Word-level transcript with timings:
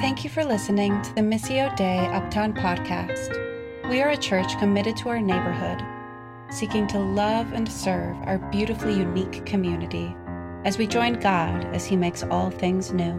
Thank 0.00 0.24
you 0.24 0.30
for 0.30 0.42
listening 0.42 1.02
to 1.02 1.14
the 1.14 1.20
Missio 1.20 1.76
Dei 1.76 2.06
Uptown 2.06 2.54
podcast. 2.54 3.36
We 3.90 4.00
are 4.00 4.08
a 4.08 4.16
church 4.16 4.58
committed 4.58 4.96
to 4.96 5.10
our 5.10 5.20
neighborhood, 5.20 5.82
seeking 6.50 6.86
to 6.86 6.98
love 6.98 7.52
and 7.52 7.70
serve 7.70 8.16
our 8.22 8.38
beautifully 8.50 8.94
unique 8.94 9.44
community 9.44 10.16
as 10.64 10.78
we 10.78 10.86
join 10.86 11.20
God 11.20 11.66
as 11.74 11.84
He 11.84 11.96
makes 11.96 12.22
all 12.22 12.50
things 12.50 12.94
new. 12.94 13.12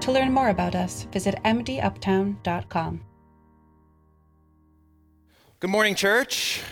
To 0.00 0.10
learn 0.10 0.32
more 0.32 0.48
about 0.48 0.74
us, 0.74 1.06
visit 1.12 1.36
mduptown.com. 1.44 3.00
Good 5.60 5.70
morning, 5.70 5.94
church. 5.94 6.62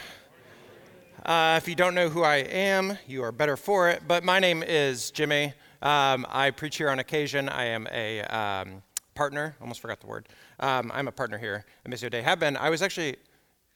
Uh, 1.24 1.54
if 1.62 1.68
you 1.68 1.76
don't 1.76 1.94
know 1.94 2.08
who 2.08 2.24
I 2.24 2.38
am, 2.38 2.98
you 3.06 3.22
are 3.22 3.30
better 3.30 3.56
for 3.56 3.90
it. 3.90 4.02
But 4.08 4.24
my 4.24 4.40
name 4.40 4.64
is 4.64 5.12
Jimmy. 5.12 5.52
Um, 5.80 6.26
I 6.28 6.50
preach 6.50 6.76
here 6.76 6.90
on 6.90 6.98
occasion. 6.98 7.48
I 7.48 7.66
am 7.66 7.86
a 7.92 8.22
um, 8.22 8.82
partner. 9.18 9.56
Almost 9.60 9.80
forgot 9.80 9.98
the 9.98 10.06
word. 10.06 10.28
Um, 10.60 10.92
I'm 10.94 11.08
a 11.08 11.12
partner 11.12 11.38
here 11.38 11.64
at 11.84 11.90
Missio 11.90 12.08
Dei. 12.08 12.22
Have 12.22 12.38
been. 12.38 12.56
I 12.56 12.70
was 12.70 12.82
actually. 12.82 13.16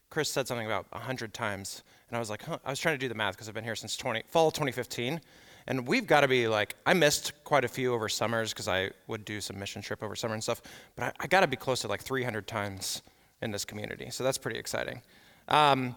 Chris 0.08 0.30
said 0.30 0.46
something 0.46 0.66
about 0.66 0.86
100 0.92 1.34
times, 1.34 1.82
and 2.08 2.16
I 2.16 2.20
was 2.20 2.30
like, 2.30 2.42
huh. 2.42 2.58
I 2.64 2.70
was 2.70 2.78
trying 2.78 2.94
to 2.94 2.98
do 2.98 3.08
the 3.08 3.14
math 3.14 3.34
because 3.34 3.48
I've 3.48 3.54
been 3.54 3.64
here 3.64 3.74
since 3.74 3.96
20, 3.96 4.22
fall 4.28 4.50
2015, 4.50 5.20
and 5.66 5.88
we've 5.88 6.06
got 6.06 6.20
to 6.20 6.28
be 6.28 6.46
like, 6.46 6.76
I 6.84 6.92
missed 6.92 7.32
quite 7.44 7.64
a 7.64 7.68
few 7.68 7.94
over 7.94 8.10
summers 8.10 8.52
because 8.52 8.68
I 8.68 8.90
would 9.06 9.24
do 9.24 9.40
some 9.40 9.58
mission 9.58 9.80
trip 9.80 10.02
over 10.02 10.14
summer 10.14 10.34
and 10.34 10.42
stuff, 10.42 10.60
but 10.96 11.04
I, 11.04 11.12
I 11.20 11.26
got 11.28 11.40
to 11.40 11.46
be 11.46 11.56
close 11.56 11.80
to 11.80 11.88
like 11.88 12.02
300 12.02 12.46
times 12.46 13.00
in 13.40 13.50
this 13.50 13.64
community, 13.64 14.10
so 14.10 14.22
that's 14.22 14.36
pretty 14.36 14.58
exciting. 14.58 15.00
Um, 15.48 15.96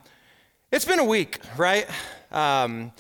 it's 0.71 0.85
been 0.85 0.99
a 0.99 1.05
week, 1.05 1.41
right? 1.57 1.85
Um, 2.31 2.93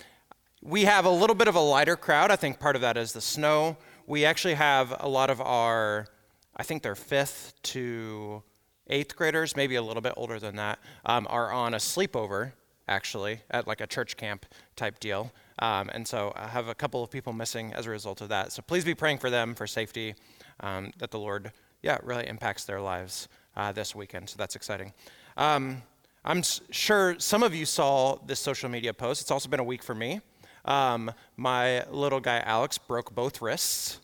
we 0.61 0.83
have 0.83 1.05
a 1.05 1.09
little 1.09 1.35
bit 1.35 1.47
of 1.47 1.55
a 1.55 1.61
lighter 1.61 1.95
crowd. 1.95 2.29
I 2.29 2.35
think 2.35 2.59
part 2.59 2.75
of 2.75 2.81
that 2.81 2.97
is 2.97 3.13
the 3.13 3.21
snow. 3.21 3.77
We 4.05 4.25
actually 4.25 4.55
have 4.55 4.93
a 4.99 5.07
lot 5.07 5.29
of 5.29 5.39
our, 5.39 6.07
I 6.55 6.63
think 6.63 6.83
they're 6.83 6.95
fifth 6.95 7.53
to 7.63 8.43
eighth 8.87 9.15
graders, 9.15 9.55
maybe 9.55 9.75
a 9.75 9.81
little 9.81 10.01
bit 10.01 10.13
older 10.15 10.39
than 10.39 10.55
that, 10.55 10.79
um, 11.05 11.27
are 11.29 11.51
on 11.51 11.73
a 11.73 11.77
sleepover, 11.77 12.53
actually, 12.87 13.41
at 13.49 13.67
like 13.67 13.81
a 13.81 13.87
church 13.87 14.15
camp 14.15 14.45
type 14.75 14.99
deal. 14.99 15.31
Um, 15.59 15.89
and 15.93 16.07
so 16.07 16.33
I 16.35 16.47
have 16.47 16.67
a 16.67 16.75
couple 16.75 17.03
of 17.03 17.09
people 17.09 17.33
missing 17.33 17.73
as 17.73 17.87
a 17.87 17.89
result 17.89 18.21
of 18.21 18.29
that. 18.29 18.51
So 18.51 18.61
please 18.61 18.85
be 18.85 18.93
praying 18.93 19.17
for 19.17 19.29
them 19.29 19.55
for 19.55 19.67
safety, 19.67 20.15
um, 20.59 20.91
that 20.99 21.11
the 21.11 21.19
Lord, 21.19 21.51
yeah, 21.81 21.97
really 22.03 22.27
impacts 22.27 22.65
their 22.65 22.79
lives 22.79 23.27
uh, 23.55 23.71
this 23.71 23.95
weekend. 23.95 24.29
So 24.29 24.35
that's 24.37 24.55
exciting. 24.55 24.93
Um, 25.37 25.81
I'm 26.23 26.41
sure 26.71 27.15
some 27.19 27.43
of 27.43 27.53
you 27.53 27.65
saw 27.65 28.17
this 28.25 28.39
social 28.39 28.69
media 28.69 28.93
post. 28.93 29.21
It's 29.21 29.31
also 29.31 29.49
been 29.49 29.59
a 29.59 29.63
week 29.63 29.83
for 29.83 29.95
me. 29.95 30.21
Um, 30.65 31.11
my 31.37 31.85
little 31.89 32.19
guy 32.19 32.39
Alex 32.39 32.77
broke 32.77 33.13
both 33.13 33.41
wrists. 33.41 33.99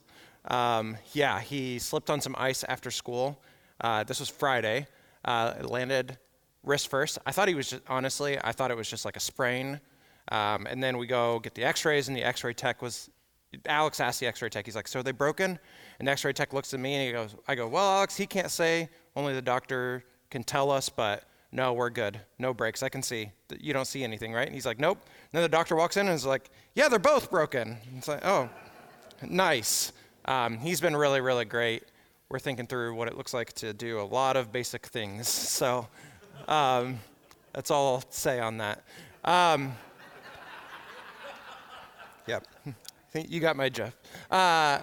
Um, 0.45 0.97
yeah, 1.13 1.39
he 1.39 1.79
slipped 1.79 2.09
on 2.09 2.21
some 2.21 2.35
ice 2.37 2.63
after 2.63 2.91
school. 2.91 3.41
Uh, 3.79 4.03
this 4.03 4.19
was 4.19 4.29
Friday. 4.29 4.87
Uh, 5.23 5.53
landed 5.61 6.17
wrist 6.63 6.89
first. 6.89 7.17
I 7.25 7.31
thought 7.31 7.47
he 7.47 7.55
was 7.55 7.69
just, 7.69 7.83
honestly, 7.87 8.37
I 8.43 8.51
thought 8.51 8.71
it 8.71 8.77
was 8.77 8.89
just 8.89 9.05
like 9.05 9.15
a 9.15 9.19
sprain. 9.19 9.79
Um, 10.31 10.67
and 10.67 10.81
then 10.81 10.97
we 10.97 11.07
go 11.07 11.39
get 11.39 11.55
the 11.55 11.63
x 11.63 11.85
rays, 11.85 12.07
and 12.07 12.15
the 12.15 12.23
x 12.23 12.43
ray 12.43 12.53
tech 12.53 12.81
was, 12.81 13.09
Alex 13.65 13.99
asked 13.99 14.19
the 14.19 14.27
x 14.27 14.41
ray 14.41 14.49
tech, 14.49 14.65
he's 14.65 14.75
like, 14.75 14.87
So 14.87 14.99
are 14.99 15.03
they 15.03 15.11
broken? 15.11 15.59
And 15.99 16.07
the 16.07 16.11
x 16.11 16.23
ray 16.23 16.33
tech 16.33 16.53
looks 16.53 16.73
at 16.73 16.79
me 16.79 16.93
and 16.95 17.05
he 17.05 17.11
goes, 17.11 17.35
I 17.47 17.55
go, 17.55 17.67
Well, 17.67 17.97
Alex, 17.97 18.15
he 18.15 18.25
can't 18.25 18.51
say, 18.51 18.89
only 19.15 19.33
the 19.33 19.41
doctor 19.41 20.03
can 20.29 20.43
tell 20.43 20.71
us, 20.71 20.89
but 20.89 21.23
no, 21.51 21.73
we're 21.73 21.89
good. 21.89 22.21
No 22.39 22.53
breaks. 22.53 22.81
I 22.81 22.87
can 22.87 23.03
see. 23.03 23.29
You 23.59 23.73
don't 23.73 23.85
see 23.85 24.03
anything, 24.05 24.31
right? 24.31 24.45
And 24.45 24.55
he's 24.55 24.65
like, 24.65 24.79
Nope. 24.79 24.99
And 25.01 25.33
then 25.33 25.41
the 25.41 25.49
doctor 25.49 25.75
walks 25.75 25.97
in 25.97 26.07
and 26.07 26.15
is 26.15 26.25
like, 26.25 26.49
Yeah, 26.75 26.87
they're 26.87 26.99
both 26.99 27.29
broken. 27.29 27.77
It's 27.97 28.07
like, 28.07 28.23
Oh, 28.23 28.49
nice. 29.27 29.91
Um, 30.25 30.57
he's 30.57 30.79
been 30.81 30.95
really, 30.95 31.21
really 31.21 31.45
great. 31.45 31.83
We're 32.29 32.39
thinking 32.39 32.67
through 32.67 32.95
what 32.95 33.07
it 33.07 33.17
looks 33.17 33.33
like 33.33 33.53
to 33.53 33.73
do 33.73 33.99
a 33.99 34.03
lot 34.03 34.37
of 34.37 34.51
basic 34.51 34.85
things. 34.87 35.27
So 35.61 35.87
um, 36.47 36.99
that's 37.53 37.71
all 37.71 37.95
I'll 37.95 38.03
say 38.09 38.39
on 38.39 38.57
that. 38.57 38.83
Um, 39.23 39.73
yep. 42.27 42.47
I 42.67 42.73
think 43.11 43.29
you 43.29 43.39
got 43.39 43.55
my 43.55 43.69
Jeff. 43.69 43.95
Uh, 44.29 44.79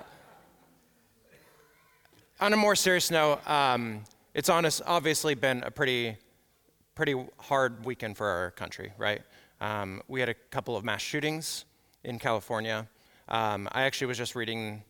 on 2.40 2.52
a 2.52 2.56
more 2.56 2.76
serious 2.76 3.10
note, 3.10 3.40
um, 3.48 4.04
it's 4.34 4.48
honest, 4.48 4.82
obviously 4.86 5.34
been 5.34 5.62
a 5.64 5.70
pretty 5.70 6.16
pretty 6.94 7.14
hard 7.38 7.84
weekend 7.84 8.16
for 8.16 8.26
our 8.26 8.50
country, 8.50 8.92
right? 8.98 9.22
Um, 9.60 10.02
we 10.08 10.18
had 10.18 10.28
a 10.28 10.34
couple 10.34 10.76
of 10.76 10.84
mass 10.84 11.00
shootings 11.00 11.64
in 12.02 12.18
California. 12.18 12.88
Um, 13.28 13.68
I 13.70 13.82
actually 13.82 14.08
was 14.08 14.18
just 14.18 14.34
reading 14.34 14.82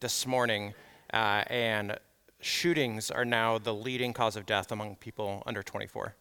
this 0.00 0.26
morning, 0.26 0.74
uh, 1.12 1.42
and 1.48 1.98
shootings 2.40 3.10
are 3.10 3.24
now 3.24 3.58
the 3.58 3.72
leading 3.72 4.12
cause 4.12 4.36
of 4.36 4.44
death 4.44 4.70
among 4.70 4.96
people 4.96 5.42
under 5.46 5.62
24, 5.62 6.14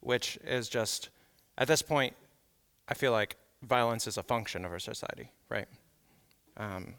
which 0.00 0.38
is 0.44 0.68
just, 0.68 1.10
at 1.58 1.68
this 1.68 1.82
point, 1.82 2.14
I 2.88 2.94
feel 2.94 3.12
like 3.12 3.36
violence 3.62 4.06
is 4.06 4.16
a 4.16 4.22
function 4.22 4.64
of 4.64 4.72
our 4.72 4.78
society, 4.78 5.30
right? 5.48 5.66
Um, 6.56 6.94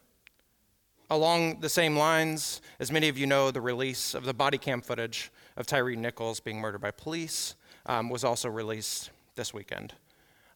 along 1.09 1.59
the 1.61 1.69
same 1.69 1.97
lines, 1.97 2.61
as 2.79 2.91
many 2.91 3.09
of 3.09 3.17
you 3.17 3.25
know, 3.25 3.51
the 3.51 3.61
release 3.61 4.13
of 4.13 4.25
the 4.25 4.33
body 4.33 4.57
cam 4.57 4.81
footage 4.81 5.31
of 5.57 5.65
Tyre 5.65 5.95
Nichols 5.95 6.39
being 6.39 6.59
murdered 6.59 6.81
by 6.81 6.91
police 6.91 7.55
um, 7.85 8.09
was 8.09 8.23
also 8.23 8.49
released 8.49 9.09
this 9.35 9.53
weekend. 9.53 9.93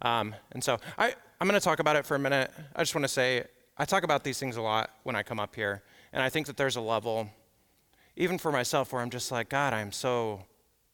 Um, 0.02 0.36
and 0.52 0.64
so 0.64 0.78
I, 0.98 1.14
I'm 1.40 1.48
going 1.48 1.60
to 1.60 1.64
talk 1.64 1.80
about 1.80 1.96
it 1.96 2.06
for 2.06 2.16
a 2.16 2.20
minute. 2.20 2.52
I 2.76 2.82
just 2.82 2.96
want 2.96 3.04
to 3.04 3.10
say 3.10 3.46
I 3.80 3.86
talk 3.86 4.04
about 4.04 4.26
these 4.26 4.38
things 4.38 4.58
a 4.58 4.62
lot 4.62 4.90
when 5.04 5.16
I 5.16 5.24
come 5.24 5.40
up 5.40 5.56
here. 5.56 5.82
And 6.12 6.22
I 6.22 6.30
think 6.30 6.48
that 6.48 6.58
there's 6.58 6.76
a 6.76 6.82
level, 6.82 7.30
even 8.18 8.38
for 8.38 8.52
myself, 8.52 8.92
where 8.92 9.02
I'm 9.02 9.10
just 9.10 9.32
like, 9.32 9.48
God, 9.48 9.74
I'm 9.74 9.94
so 9.94 10.44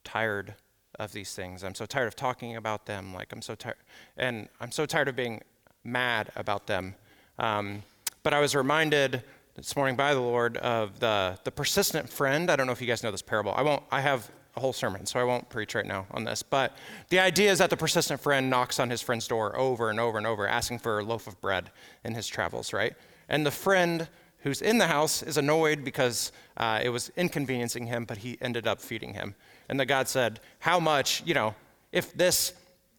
tired 0.04 0.54
of 0.98 1.12
these 1.12 1.34
things. 1.34 1.64
I'm 1.64 1.74
so 1.74 1.84
tired 1.84 2.06
of 2.06 2.14
talking 2.14 2.56
about 2.56 2.86
them. 2.86 3.12
Like, 3.12 3.32
I'm 3.32 3.42
so 3.42 3.56
tired. 3.56 3.76
And 4.16 4.48
I'm 4.60 4.70
so 4.70 4.86
tired 4.86 5.08
of 5.08 5.16
being 5.16 5.42
mad 5.82 6.30
about 6.36 6.68
them. 6.68 6.94
Um, 7.40 7.82
but 8.22 8.32
I 8.32 8.40
was 8.40 8.54
reminded 8.54 9.22
this 9.56 9.74
morning 9.74 9.96
by 9.96 10.14
the 10.14 10.20
Lord 10.20 10.56
of 10.58 11.00
the, 11.00 11.38
the 11.42 11.50
persistent 11.50 12.08
friend. 12.08 12.50
I 12.50 12.56
don't 12.56 12.66
know 12.66 12.72
if 12.72 12.80
you 12.80 12.86
guys 12.86 13.02
know 13.02 13.10
this 13.10 13.20
parable. 13.20 13.52
I 13.56 13.62
won't, 13.62 13.82
I 13.90 14.00
have 14.00 14.30
a 14.56 14.60
whole 14.60 14.72
sermon, 14.72 15.04
so 15.04 15.20
I 15.20 15.24
won't 15.24 15.48
preach 15.50 15.74
right 15.74 15.84
now 15.84 16.06
on 16.10 16.24
this. 16.24 16.42
But 16.42 16.76
the 17.10 17.20
idea 17.20 17.50
is 17.50 17.58
that 17.58 17.70
the 17.70 17.76
persistent 17.76 18.20
friend 18.20 18.48
knocks 18.48 18.80
on 18.80 18.88
his 18.88 19.02
friend's 19.02 19.28
door 19.28 19.56
over 19.56 19.90
and 19.90 20.00
over 20.00 20.16
and 20.16 20.26
over, 20.26 20.48
asking 20.48 20.78
for 20.78 20.98
a 20.98 21.04
loaf 21.04 21.26
of 21.26 21.40
bread 21.40 21.70
in 22.04 22.14
his 22.14 22.26
travels, 22.26 22.72
right? 22.72 22.94
And 23.28 23.44
the 23.44 23.50
friend 23.50 24.08
who's 24.40 24.62
in 24.62 24.78
the 24.78 24.86
house 24.86 25.22
is 25.22 25.36
annoyed 25.36 25.84
because 25.84 26.32
uh, 26.56 26.80
it 26.82 26.88
was 26.88 27.10
inconveniencing 27.16 27.86
him, 27.86 28.04
but 28.04 28.18
he 28.18 28.38
ended 28.40 28.66
up 28.66 28.80
feeding 28.80 29.12
him. 29.12 29.34
And 29.68 29.78
the 29.78 29.84
God 29.84 30.08
said, 30.08 30.40
How 30.60 30.80
much, 30.80 31.22
you 31.26 31.34
know, 31.34 31.54
if 31.92 32.14
this 32.14 32.54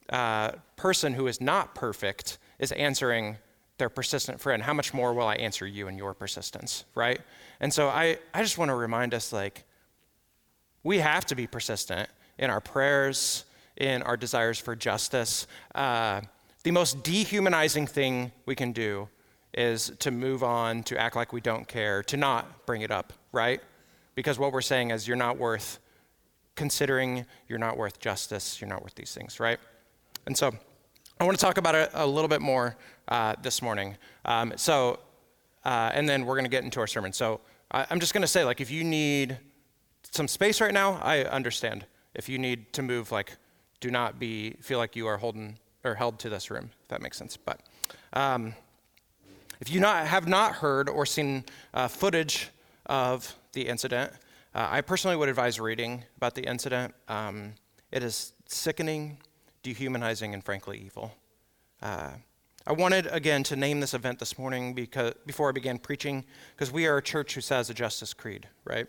uh, 0.10 0.52
person 0.76 1.14
who 1.14 1.28
is 1.28 1.42
not 1.42 1.74
perfect 1.74 2.38
is 2.60 2.72
answering 2.74 3.38
their 3.78 3.90
persistent 3.90 4.40
friend, 4.40 4.64
how 4.64 4.74
much 4.74 4.94
more 4.94 5.14
will 5.14 5.28
I 5.28 5.36
answer 5.36 5.66
you 5.66 5.88
in 5.88 5.98
your 5.98 6.14
persistence, 6.14 6.86
right? 6.96 7.22
And 7.60 7.74
so 7.74 7.88
I, 7.90 8.18
I 8.34 8.42
just 8.42 8.58
want 8.58 8.70
to 8.70 8.76
remind 8.76 9.14
us 9.14 9.32
like, 9.32 9.64
we 10.84 11.00
have 11.00 11.26
to 11.26 11.36
be 11.36 11.48
persistent 11.48 12.10
in 12.38 12.50
our 12.50 12.62
prayers, 12.62 13.46
in 13.78 14.02
our 14.04 14.18
desires 14.18 14.60
for 14.60 14.76
justice. 14.76 15.48
Uh, 15.76 16.22
the 16.64 16.72
most 16.72 17.04
dehumanizing 17.04 17.88
thing 17.88 18.32
we 18.46 18.56
can 18.56 18.72
do 18.72 19.08
is 19.54 19.92
to 20.00 20.12
move 20.12 20.44
on, 20.44 20.84
to 20.84 21.00
act 21.00 21.16
like 21.16 21.34
we 21.34 21.42
don't 21.42 21.68
care, 21.68 22.04
to 22.04 22.18
not 22.18 22.66
bring 22.66 22.82
it 22.82 22.92
up, 22.92 23.14
right? 23.32 23.62
Because 24.16 24.38
what 24.38 24.52
we're 24.52 24.62
saying 24.62 24.92
is 24.92 25.08
you're 25.08 25.18
not 25.18 25.38
worth 25.38 25.80
considering, 26.56 27.26
you're 27.48 27.60
not 27.60 27.78
worth 27.78 28.00
justice, 28.00 28.60
you're 28.60 28.70
not 28.70 28.84
worth 28.84 28.96
these 28.96 29.14
things, 29.14 29.40
right? 29.40 29.60
And 30.26 30.38
so 30.38 30.52
I 31.20 31.24
want 31.24 31.38
to 31.38 31.44
talk 31.44 31.58
about 31.58 31.76
it 31.76 31.90
a 31.94 32.06
little 32.06 32.28
bit 32.28 32.42
more 32.42 32.76
uh, 33.08 33.36
this 33.42 33.62
morning. 33.62 33.98
Um, 34.26 34.54
so, 34.58 35.00
uh, 35.66 35.92
and 35.94 36.08
then 36.08 36.26
we're 36.26 36.36
going 36.36 36.46
to 36.46 36.52
get 36.52 36.64
into 36.64 36.80
our 36.80 36.88
sermon. 36.88 37.14
So 37.14 37.40
I, 37.72 37.86
I'm 37.90 38.00
just 38.00 38.14
going 38.14 38.22
to 38.22 38.28
say, 38.28 38.44
like, 38.44 38.62
if 38.62 38.70
you 38.70 38.84
need 38.84 39.38
some 40.18 40.28
space 40.28 40.60
right 40.60 40.74
now, 40.74 41.00
I 41.02 41.24
understand. 41.24 41.86
If 42.14 42.28
you 42.28 42.38
need 42.40 42.74
to 42.74 42.82
move, 42.82 43.12
like, 43.12 43.38
do 43.80 43.92
not 43.92 44.20
be 44.20 44.56
feel 44.62 44.80
like 44.80 44.96
you 44.96 45.08
are 45.08 45.18
holding 45.18 45.60
or 45.84 45.94
held 45.94 46.20
to 46.20 46.30
this 46.30 46.50
room. 46.50 46.72
If 46.82 46.88
that 46.90 47.02
makes 47.02 47.18
sense. 47.18 47.38
But 47.38 47.62
um, 48.14 48.54
if 49.62 49.72
you 49.72 49.80
not, 49.80 50.08
have 50.08 50.28
not 50.28 50.54
heard 50.54 50.90
or 50.90 51.06
seen 51.06 51.46
uh, 51.74 51.88
footage 51.88 52.50
of 52.88 53.36
the 53.54 53.68
incident, 53.68 54.12
uh, 54.56 54.68
I 54.72 54.82
personally 54.82 55.16
would 55.16 55.30
advise 55.30 55.60
reading 55.60 56.04
about 56.18 56.34
the 56.34 56.44
incident. 56.44 56.96
Um, 57.08 57.54
it 57.92 58.04
is 58.04 58.34
sickening 58.48 59.20
dehumanizing, 59.62 60.34
and 60.34 60.44
frankly 60.44 60.82
evil. 60.84 61.14
Uh, 61.82 62.12
I 62.66 62.74
wanted, 62.74 63.08
again, 63.08 63.44
to 63.44 63.56
name 63.56 63.80
this 63.82 63.94
event 63.94 64.20
this 64.20 64.38
morning 64.38 64.74
because, 64.74 65.14
before 65.26 65.50
I 65.50 65.52
began 65.52 65.78
preaching, 65.78 66.26
because 66.56 66.72
we 66.72 66.88
are 66.88 66.98
a 66.98 67.02
church 67.02 67.36
who 67.36 67.42
says 67.42 67.70
a 67.70 67.74
justice 67.74 68.14
creed, 68.14 68.48
right? 68.66 68.88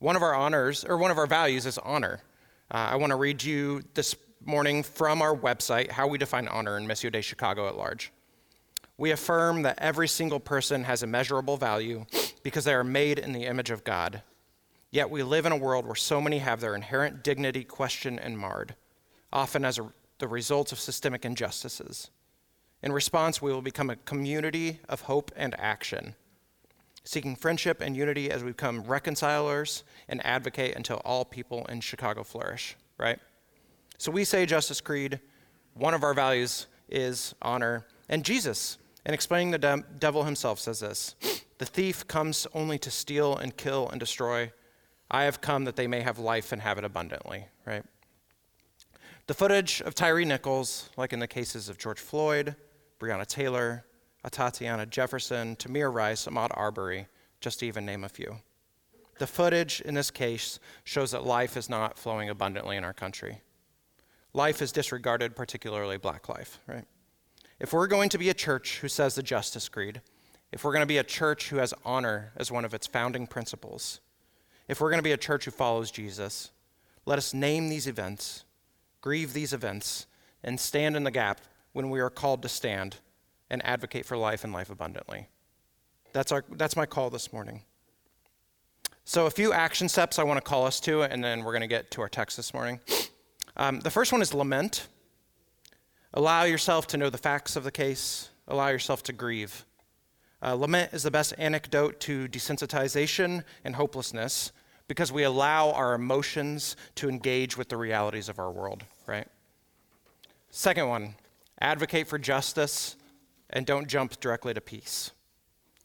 One 0.00 0.16
of 0.16 0.22
our 0.22 0.34
honors, 0.34 0.82
or 0.82 0.96
one 0.96 1.10
of 1.10 1.18
our 1.18 1.26
values, 1.26 1.66
is 1.66 1.76
honor. 1.76 2.20
Uh, 2.70 2.88
I 2.92 2.96
want 2.96 3.10
to 3.10 3.16
read 3.16 3.44
you 3.44 3.82
this 3.92 4.16
morning 4.42 4.82
from 4.82 5.20
our 5.20 5.36
website 5.36 5.90
how 5.90 6.06
we 6.06 6.16
define 6.16 6.48
honor 6.48 6.78
in 6.78 6.86
Missio 6.86 7.12
Dei 7.12 7.20
Chicago 7.20 7.68
at 7.68 7.76
large. 7.76 8.10
We 8.96 9.10
affirm 9.10 9.60
that 9.60 9.78
every 9.78 10.08
single 10.08 10.40
person 10.40 10.84
has 10.84 11.02
immeasurable 11.02 11.58
value 11.58 12.06
because 12.42 12.64
they 12.64 12.72
are 12.72 12.82
made 12.82 13.18
in 13.18 13.34
the 13.34 13.44
image 13.44 13.70
of 13.70 13.84
God. 13.84 14.22
Yet 14.90 15.10
we 15.10 15.22
live 15.22 15.44
in 15.44 15.52
a 15.52 15.56
world 15.56 15.84
where 15.84 15.94
so 15.94 16.18
many 16.18 16.38
have 16.38 16.62
their 16.62 16.74
inherent 16.74 17.22
dignity 17.22 17.62
questioned 17.62 18.20
and 18.20 18.38
marred, 18.38 18.76
often 19.30 19.66
as 19.66 19.78
a, 19.78 19.92
the 20.18 20.28
result 20.28 20.72
of 20.72 20.80
systemic 20.80 21.26
injustices. 21.26 22.10
In 22.82 22.90
response, 22.90 23.42
we 23.42 23.52
will 23.52 23.60
become 23.60 23.90
a 23.90 23.96
community 23.96 24.80
of 24.88 25.02
hope 25.02 25.30
and 25.36 25.54
action, 25.60 26.14
seeking 27.04 27.36
friendship 27.36 27.80
and 27.80 27.96
unity 27.96 28.30
as 28.30 28.44
we 28.44 28.50
become 28.50 28.82
reconcilers 28.82 29.84
and 30.08 30.24
advocate 30.24 30.76
until 30.76 30.98
all 31.04 31.24
people 31.24 31.64
in 31.66 31.80
Chicago 31.80 32.22
flourish, 32.22 32.76
right? 32.98 33.18
So 33.98 34.10
we 34.10 34.24
say 34.24 34.46
Justice 34.46 34.80
Creed, 34.80 35.20
one 35.74 35.94
of 35.94 36.02
our 36.02 36.14
values 36.14 36.66
is 36.88 37.34
honor. 37.42 37.86
And 38.08 38.24
Jesus, 38.24 38.78
in 39.06 39.14
explaining 39.14 39.50
the 39.50 39.58
de- 39.58 39.84
devil 39.98 40.24
himself, 40.24 40.58
says 40.58 40.80
this 40.80 41.14
The 41.58 41.66
thief 41.66 42.06
comes 42.06 42.46
only 42.54 42.78
to 42.78 42.90
steal 42.90 43.36
and 43.36 43.56
kill 43.56 43.88
and 43.88 44.00
destroy. 44.00 44.52
I 45.10 45.24
have 45.24 45.40
come 45.40 45.64
that 45.64 45.76
they 45.76 45.86
may 45.86 46.02
have 46.02 46.18
life 46.18 46.52
and 46.52 46.62
have 46.62 46.78
it 46.78 46.84
abundantly, 46.84 47.46
right? 47.66 47.84
The 49.26 49.34
footage 49.34 49.80
of 49.82 49.94
Tyre 49.94 50.24
Nichols, 50.24 50.90
like 50.96 51.12
in 51.12 51.18
the 51.18 51.26
cases 51.26 51.68
of 51.68 51.78
George 51.78 52.00
Floyd, 52.00 52.56
Breonna 52.98 53.26
Taylor, 53.26 53.84
Atatiana 54.24 54.88
Jefferson, 54.88 55.56
Tamir 55.56 55.92
Rice, 55.92 56.26
Ahmaud 56.26 56.50
Arbery, 56.54 57.06
just 57.40 57.60
to 57.60 57.66
even 57.66 57.86
name 57.86 58.04
a 58.04 58.08
few. 58.08 58.36
The 59.18 59.26
footage 59.26 59.80
in 59.82 59.94
this 59.94 60.10
case 60.10 60.58
shows 60.84 61.10
that 61.10 61.24
life 61.24 61.56
is 61.56 61.68
not 61.68 61.98
flowing 61.98 62.28
abundantly 62.28 62.76
in 62.76 62.84
our 62.84 62.92
country. 62.92 63.40
Life 64.32 64.62
is 64.62 64.72
disregarded, 64.72 65.34
particularly 65.34 65.98
black 65.98 66.28
life, 66.28 66.58
right? 66.66 66.84
If 67.58 67.72
we're 67.72 67.86
going 67.86 68.08
to 68.10 68.18
be 68.18 68.30
a 68.30 68.34
church 68.34 68.78
who 68.78 68.88
says 68.88 69.14
the 69.14 69.22
Justice 69.22 69.68
Creed, 69.68 70.00
if 70.52 70.64
we're 70.64 70.72
going 70.72 70.82
to 70.82 70.86
be 70.86 70.98
a 70.98 71.04
church 71.04 71.50
who 71.50 71.56
has 71.56 71.74
honor 71.84 72.32
as 72.36 72.50
one 72.50 72.64
of 72.64 72.74
its 72.74 72.86
founding 72.86 73.26
principles, 73.26 74.00
if 74.68 74.80
we're 74.80 74.90
going 74.90 74.98
to 74.98 75.02
be 75.02 75.12
a 75.12 75.18
church 75.18 75.44
who 75.44 75.50
follows 75.50 75.90
Jesus, 75.90 76.50
let 77.04 77.18
us 77.18 77.34
name 77.34 77.68
these 77.68 77.86
events, 77.86 78.44
grieve 79.00 79.32
these 79.32 79.52
events, 79.52 80.06
and 80.42 80.58
stand 80.58 80.96
in 80.96 81.04
the 81.04 81.10
gap 81.10 81.40
when 81.72 81.90
we 81.90 82.00
are 82.00 82.10
called 82.10 82.42
to 82.42 82.48
stand 82.48 82.96
and 83.50 83.64
advocate 83.66 84.06
for 84.06 84.16
life 84.16 84.44
and 84.44 84.52
life 84.52 84.70
abundantly. 84.70 85.28
That's, 86.12 86.32
our, 86.32 86.44
that's 86.52 86.76
my 86.76 86.86
call 86.86 87.10
this 87.10 87.32
morning. 87.32 87.62
So, 89.04 89.26
a 89.26 89.30
few 89.30 89.52
action 89.52 89.88
steps 89.88 90.18
I 90.18 90.22
want 90.22 90.38
to 90.38 90.48
call 90.48 90.66
us 90.66 90.78
to, 90.80 91.02
and 91.02 91.22
then 91.22 91.42
we're 91.42 91.52
going 91.52 91.62
to 91.62 91.66
get 91.66 91.90
to 91.92 92.00
our 92.00 92.08
text 92.08 92.36
this 92.36 92.54
morning. 92.54 92.80
Um, 93.56 93.80
the 93.80 93.90
first 93.90 94.12
one 94.12 94.22
is 94.22 94.32
lament. 94.32 94.86
Allow 96.14 96.44
yourself 96.44 96.86
to 96.88 96.96
know 96.96 97.10
the 97.10 97.18
facts 97.18 97.56
of 97.56 97.64
the 97.64 97.70
case, 97.70 98.30
allow 98.48 98.68
yourself 98.68 99.02
to 99.04 99.12
grieve. 99.12 99.64
Uh, 100.42 100.54
lament 100.54 100.92
is 100.92 101.02
the 101.02 101.10
best 101.10 101.34
antidote 101.38 102.00
to 102.00 102.26
desensitization 102.28 103.44
and 103.64 103.76
hopelessness 103.76 104.52
because 104.88 105.12
we 105.12 105.22
allow 105.22 105.70
our 105.70 105.94
emotions 105.94 106.74
to 106.96 107.08
engage 107.08 107.56
with 107.56 107.68
the 107.68 107.76
realities 107.76 108.28
of 108.28 108.38
our 108.38 108.50
world, 108.50 108.82
right? 109.06 109.28
Second 110.50 110.88
one, 110.88 111.14
advocate 111.60 112.08
for 112.08 112.18
justice 112.18 112.96
and 113.50 113.66
don't 113.66 113.88
jump 113.88 114.18
directly 114.20 114.54
to 114.54 114.60
peace. 114.60 115.10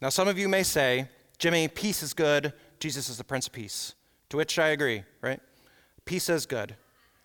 Now, 0.02 0.10
some 0.10 0.28
of 0.28 0.38
you 0.38 0.48
may 0.48 0.64
say, 0.64 1.10
Jimmy, 1.38 1.68
peace 1.68 2.04
is 2.04 2.14
good. 2.14 2.54
Jesus 2.80 3.10
is 3.10 3.18
the 3.18 3.24
Prince 3.24 3.48
of 3.48 3.54
Peace. 3.54 3.96
To 4.30 4.38
which 4.38 4.58
I 4.58 4.70
agree, 4.70 5.04
right? 5.22 5.40
Peace 6.06 6.30
is 6.30 6.46
good. 6.46 6.76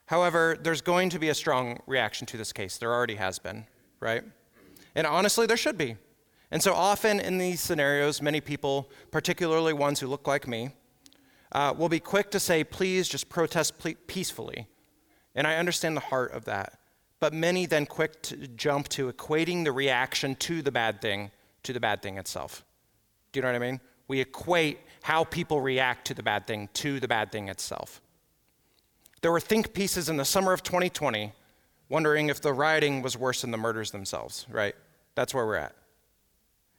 However, 0.07 0.59
there's 0.61 0.81
going 0.81 1.11
to 1.11 1.19
be 1.19 1.29
a 1.29 1.35
strong 1.35 1.79
reaction 1.87 2.27
to 2.29 2.37
this 2.37 2.53
case. 2.53 2.79
There 2.79 2.93
already 2.93 3.15
has 3.15 3.39
been, 3.39 3.67
right? 4.01 4.25
And 4.95 5.07
honestly, 5.07 5.47
there 5.47 5.57
should 5.57 5.79
be. 5.79 5.97
And 6.51 6.63
so 6.63 6.75
often 6.75 7.21
in 7.21 7.39
these 7.39 7.61
scenarios, 7.61 8.21
many 8.21 8.41
people, 8.41 8.91
particularly 9.13 9.73
ones 9.73 10.01
who 10.01 10.09
look 10.09 10.27
like 10.27 10.49
me, 10.49 10.71
uh, 11.53 11.75
will 11.77 11.89
be 11.89 12.01
quick 12.01 12.31
to 12.33 12.41
say, 12.41 12.65
please 12.65 13.09
just 13.09 13.29
protest 13.29 13.75
peacefully. 14.07 14.67
And 15.35 15.47
I 15.47 15.57
understand 15.57 15.97
the 15.97 16.01
heart 16.01 16.33
of 16.33 16.45
that 16.47 16.80
but 17.21 17.33
many 17.33 17.67
then 17.67 17.87
quick 17.87 18.21
to 18.23 18.49
jump 18.49 18.89
to 18.89 19.13
equating 19.13 19.65
the 19.65 19.73
reaction 19.73 20.35
to 20.37 20.63
the 20.63 20.73
bad 20.73 21.01
thing 21.01 21.31
to 21.63 21.73
the 21.73 21.81
bad 21.81 22.03
thing 22.03 22.17
itself. 22.17 22.65
Do 23.33 23.39
you 23.39 23.43
know 23.43 23.49
what 23.49 23.57
I 23.57 23.71
mean? 23.71 23.81
We 24.09 24.21
equate 24.21 24.81
how 25.03 25.25
people 25.25 25.61
react 25.61 26.07
to 26.09 26.15
the 26.15 26.23
bad 26.23 26.47
thing 26.47 26.69
to 26.75 26.99
the 26.99 27.09
bad 27.09 27.31
thing 27.31 27.49
itself. 27.49 28.01
There 29.21 29.31
were 29.31 29.41
think 29.41 29.75
pieces 29.75 30.09
in 30.09 30.17
the 30.17 30.25
summer 30.25 30.53
of 30.53 30.63
2020 30.63 31.33
wondering 31.89 32.29
if 32.31 32.41
the 32.41 32.53
rioting 32.53 33.03
was 33.03 33.19
worse 33.19 33.43
than 33.43 33.51
the 33.51 33.59
murders 33.59 33.91
themselves, 33.91 34.47
right? 34.49 34.75
That's 35.15 35.35
where 35.35 35.45
we're 35.45 35.57
at. 35.57 35.75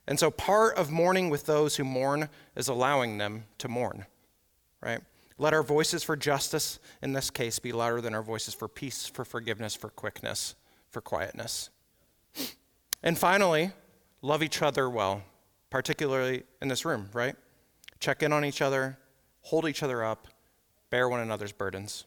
And 0.07 0.19
so 0.19 0.31
part 0.31 0.75
of 0.75 0.89
mourning 0.89 1.29
with 1.29 1.45
those 1.45 1.75
who 1.75 1.83
mourn 1.83 2.29
is 2.55 2.67
allowing 2.67 3.17
them 3.17 3.45
to 3.59 3.67
mourn, 3.67 4.05
right? 4.81 5.01
Let 5.41 5.55
our 5.55 5.63
voices 5.63 6.03
for 6.03 6.15
justice 6.15 6.77
in 7.01 7.13
this 7.13 7.31
case 7.31 7.57
be 7.57 7.71
louder 7.71 7.99
than 7.99 8.13
our 8.13 8.21
voices 8.21 8.53
for 8.53 8.67
peace, 8.67 9.07
for 9.07 9.25
forgiveness, 9.25 9.73
for 9.73 9.89
quickness, 9.89 10.53
for 10.91 11.01
quietness. 11.01 11.71
And 13.01 13.17
finally, 13.17 13.71
love 14.21 14.43
each 14.43 14.61
other 14.61 14.88
well, 14.88 15.23
particularly 15.71 16.43
in 16.61 16.67
this 16.67 16.85
room, 16.85 17.09
right? 17.11 17.35
Check 17.99 18.21
in 18.21 18.31
on 18.31 18.45
each 18.45 18.61
other, 18.61 18.99
hold 19.41 19.67
each 19.67 19.81
other 19.81 20.03
up, 20.03 20.27
bear 20.91 21.09
one 21.09 21.21
another's 21.21 21.51
burdens. 21.51 22.05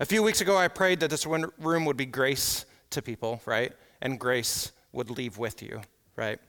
A 0.00 0.04
few 0.04 0.20
weeks 0.20 0.40
ago, 0.40 0.56
I 0.56 0.66
prayed 0.66 0.98
that 0.98 1.10
this 1.10 1.24
room 1.24 1.84
would 1.84 1.96
be 1.96 2.06
grace 2.06 2.64
to 2.90 3.00
people, 3.00 3.40
right? 3.46 3.72
And 4.00 4.18
grace 4.18 4.72
would 4.90 5.10
leave 5.10 5.38
with 5.38 5.62
you, 5.62 5.80
right? 6.16 6.40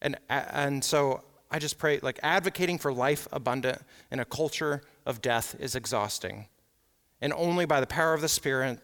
And, 0.00 0.18
and 0.30 0.84
so 0.84 1.24
I 1.50 1.58
just 1.58 1.78
pray, 1.78 1.98
like 2.00 2.20
advocating 2.22 2.78
for 2.78 2.92
life 2.92 3.26
abundant 3.32 3.82
in 4.12 4.20
a 4.20 4.24
culture 4.24 4.82
of 5.06 5.22
death 5.22 5.56
is 5.58 5.74
exhausting. 5.74 6.48
And 7.20 7.32
only 7.32 7.64
by 7.64 7.80
the 7.80 7.86
power 7.86 8.12
of 8.12 8.20
the 8.20 8.28
Spirit 8.28 8.80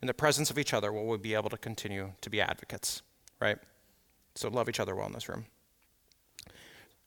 and 0.00 0.08
the 0.08 0.14
presence 0.14 0.50
of 0.50 0.58
each 0.58 0.74
other 0.74 0.92
will 0.92 1.06
we 1.06 1.16
be 1.16 1.34
able 1.34 1.50
to 1.50 1.56
continue 1.56 2.12
to 2.20 2.28
be 2.28 2.40
advocates, 2.40 3.02
right? 3.40 3.56
So 4.34 4.48
love 4.48 4.68
each 4.68 4.80
other 4.80 4.94
well 4.94 5.06
in 5.06 5.12
this 5.12 5.28
room. 5.28 5.46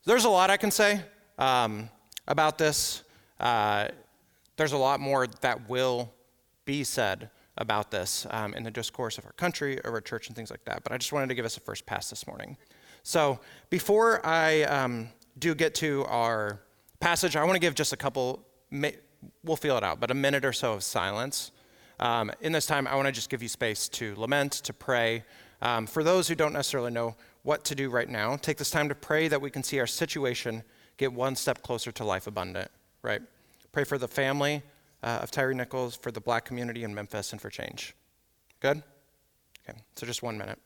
There's 0.06 0.25
a 0.25 0.30
lot 0.30 0.50
I 0.50 0.57
can 0.57 0.71
say 0.71 1.01
um, 1.38 1.89
about 2.27 2.57
this. 2.57 3.04
Uh, 3.39 3.89
there's 4.56 4.74
a 4.74 4.77
lot 4.77 5.00
more 5.00 5.27
that 5.42 5.69
will 5.69 6.13
be 6.66 6.83
said 6.83 7.30
about 7.57 7.92
this 7.92 8.25
um, 8.31 8.54
in 8.54 8.63
the 8.63 8.71
discourse 8.71 9.18
of 9.18 9.25
our 9.25 9.31
country, 9.33 9.80
of 9.80 9.94
our 9.94 10.01
church, 10.01 10.27
and 10.27 10.36
things 10.36 10.50
like 10.50 10.63
that. 10.66 10.83
But 10.83 10.92
I 10.92 10.98
just 10.98 11.13
wanted 11.13 11.27
to 11.27 11.36
give 11.36 11.45
us 11.45 11.57
a 11.57 11.59
first 11.59 11.86
pass 11.86 12.09
this 12.09 12.25
morning. 12.25 12.57
So 13.04 13.40
before 13.69 14.26
I 14.26 14.64
um, 14.64 15.09
do 15.38 15.54
get 15.54 15.76
to 15.76 16.06
our 16.07 16.61
passage, 16.99 17.35
I 17.35 17.44
want 17.44 17.56
to 17.56 17.59
give 17.59 17.76
just 17.76 17.94
a 17.94 17.97
couple 17.97 18.45
we'll 19.44 19.57
feel 19.57 19.77
it 19.77 19.83
out, 19.83 19.99
but 19.99 20.11
a 20.11 20.13
minute 20.15 20.45
or 20.45 20.53
so 20.53 20.73
of 20.73 20.83
silence. 20.83 21.51
Um, 21.99 22.31
in 22.42 22.51
this 22.51 22.65
time, 22.65 22.87
I 22.87 22.95
want 22.95 23.07
to 23.07 23.11
just 23.11 23.30
give 23.30 23.42
you 23.42 23.49
space 23.49 23.87
to 23.89 24.15
lament, 24.15 24.53
to 24.53 24.73
pray. 24.73 25.23
Um, 25.61 25.85
for 25.87 26.03
those 26.03 26.27
who 26.27 26.35
don't 26.35 26.53
necessarily 26.53 26.92
know 26.92 27.15
what 27.44 27.63
to 27.65 27.75
do 27.75 27.89
right 27.89 28.09
now, 28.09 28.35
take 28.35 28.57
this 28.57 28.71
time 28.71 28.89
to 28.89 28.95
pray 28.95 29.27
that 29.27 29.42
we 29.42 29.49
can 29.49 29.63
see 29.63 29.80
our 29.80 29.87
situation 29.87 30.63
get 30.97 31.13
one 31.13 31.35
step 31.35 31.61
closer 31.61 31.92
to 31.92 32.03
life 32.03 32.27
abundant, 32.27 32.69
right? 33.01 33.21
Pray 33.71 33.83
for 33.83 33.97
the 33.97 34.07
family 34.07 34.61
uh, 35.01 35.19
of 35.21 35.31
Tyre 35.31 35.53
Nichols, 35.53 35.95
for 35.95 36.11
the 36.11 36.21
black 36.21 36.45
community 36.45 36.83
in 36.83 36.94
Memphis, 36.94 37.31
and 37.31 37.42
for 37.42 37.49
change. 37.49 37.95
Good? 38.59 38.83
Okay, 39.68 39.77
so 39.95 40.06
just 40.06 40.23
one 40.23 40.37
minute. 40.37 40.59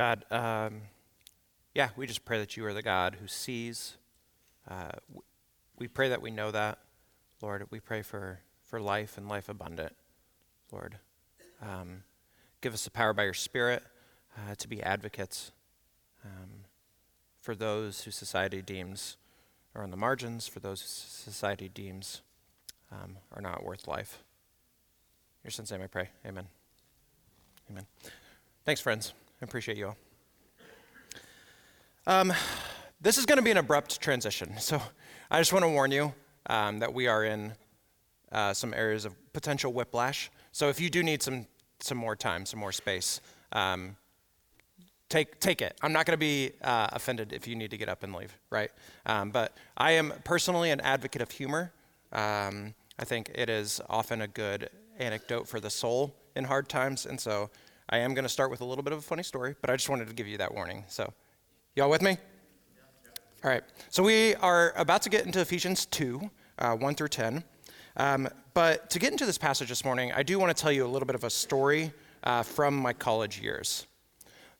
God, 0.00 0.24
um, 0.30 0.80
yeah, 1.74 1.90
we 1.94 2.06
just 2.06 2.24
pray 2.24 2.38
that 2.38 2.56
you 2.56 2.64
are 2.64 2.72
the 2.72 2.80
God 2.80 3.18
who 3.20 3.26
sees. 3.26 3.98
Uh, 4.66 4.92
we 5.78 5.88
pray 5.88 6.08
that 6.08 6.22
we 6.22 6.30
know 6.30 6.50
that, 6.50 6.78
Lord. 7.42 7.66
We 7.70 7.80
pray 7.80 8.00
for, 8.00 8.40
for 8.64 8.80
life 8.80 9.18
and 9.18 9.28
life 9.28 9.50
abundant, 9.50 9.94
Lord. 10.72 10.96
Um, 11.60 12.04
give 12.62 12.72
us 12.72 12.84
the 12.84 12.90
power 12.90 13.12
by 13.12 13.24
your 13.24 13.34
Spirit 13.34 13.82
uh, 14.38 14.54
to 14.54 14.68
be 14.68 14.82
advocates 14.82 15.52
um, 16.24 16.64
for 17.42 17.54
those 17.54 18.04
who 18.04 18.10
society 18.10 18.62
deems 18.62 19.18
are 19.74 19.82
on 19.82 19.90
the 19.90 19.98
margins, 19.98 20.48
for 20.48 20.60
those 20.60 20.80
who 20.80 20.86
society 21.30 21.68
deems 21.68 22.22
um, 22.90 23.18
are 23.34 23.42
not 23.42 23.64
worth 23.64 23.86
life. 23.86 24.24
In 25.42 25.48
your 25.48 25.50
son's 25.50 25.70
name 25.70 25.82
I 25.82 25.88
pray. 25.88 26.08
Amen. 26.24 26.46
Amen. 27.70 27.84
Thanks, 28.64 28.80
friends. 28.80 29.12
I 29.40 29.46
appreciate 29.46 29.78
you 29.78 29.86
all. 29.86 29.96
Um, 32.06 32.30
this 33.00 33.16
is 33.16 33.24
going 33.24 33.38
to 33.38 33.42
be 33.42 33.50
an 33.50 33.56
abrupt 33.56 33.98
transition. 33.98 34.58
So 34.58 34.82
I 35.30 35.40
just 35.40 35.50
want 35.50 35.64
to 35.64 35.70
warn 35.70 35.90
you 35.90 36.12
um, 36.46 36.80
that 36.80 36.92
we 36.92 37.06
are 37.06 37.24
in 37.24 37.54
uh, 38.32 38.52
some 38.52 38.74
areas 38.74 39.06
of 39.06 39.14
potential 39.32 39.72
whiplash. 39.72 40.30
So 40.52 40.68
if 40.68 40.78
you 40.78 40.90
do 40.90 41.02
need 41.02 41.22
some, 41.22 41.46
some 41.78 41.96
more 41.96 42.14
time, 42.14 42.44
some 42.44 42.60
more 42.60 42.72
space, 42.72 43.22
um, 43.52 43.96
take, 45.08 45.40
take 45.40 45.62
it. 45.62 45.74
I'm 45.80 45.94
not 45.94 46.04
going 46.04 46.18
to 46.18 46.20
be 46.20 46.52
uh, 46.62 46.88
offended 46.92 47.32
if 47.32 47.48
you 47.48 47.56
need 47.56 47.70
to 47.70 47.78
get 47.78 47.88
up 47.88 48.02
and 48.02 48.14
leave, 48.14 48.36
right? 48.50 48.70
Um, 49.06 49.30
but 49.30 49.56
I 49.74 49.92
am 49.92 50.12
personally 50.22 50.70
an 50.70 50.80
advocate 50.80 51.22
of 51.22 51.30
humor. 51.30 51.72
Um, 52.12 52.74
I 52.98 53.06
think 53.06 53.30
it 53.34 53.48
is 53.48 53.80
often 53.88 54.20
a 54.20 54.28
good 54.28 54.68
anecdote 54.98 55.48
for 55.48 55.60
the 55.60 55.70
soul 55.70 56.14
in 56.36 56.44
hard 56.44 56.68
times. 56.68 57.06
And 57.06 57.18
so 57.18 57.48
I 57.92 57.98
am 57.98 58.14
going 58.14 58.22
to 58.22 58.28
start 58.28 58.52
with 58.52 58.60
a 58.60 58.64
little 58.64 58.84
bit 58.84 58.92
of 58.92 59.00
a 59.00 59.02
funny 59.02 59.24
story, 59.24 59.56
but 59.60 59.68
I 59.68 59.74
just 59.74 59.88
wanted 59.88 60.06
to 60.06 60.14
give 60.14 60.28
you 60.28 60.38
that 60.38 60.54
warning. 60.54 60.84
So, 60.86 61.12
y'all 61.74 61.90
with 61.90 62.02
me? 62.02 62.16
All 63.42 63.50
right. 63.50 63.64
So 63.88 64.04
we 64.04 64.36
are 64.36 64.72
about 64.76 65.02
to 65.02 65.10
get 65.10 65.26
into 65.26 65.40
Ephesians 65.40 65.86
2, 65.86 66.30
uh, 66.60 66.76
1 66.76 66.94
through 66.94 67.08
10. 67.08 67.42
Um, 67.96 68.28
but 68.54 68.90
to 68.90 69.00
get 69.00 69.10
into 69.10 69.26
this 69.26 69.38
passage 69.38 69.70
this 69.70 69.84
morning, 69.84 70.12
I 70.12 70.22
do 70.22 70.38
want 70.38 70.56
to 70.56 70.62
tell 70.62 70.70
you 70.70 70.86
a 70.86 70.88
little 70.88 71.04
bit 71.04 71.16
of 71.16 71.24
a 71.24 71.30
story 71.30 71.92
uh, 72.22 72.44
from 72.44 72.76
my 72.76 72.92
college 72.92 73.40
years. 73.40 73.88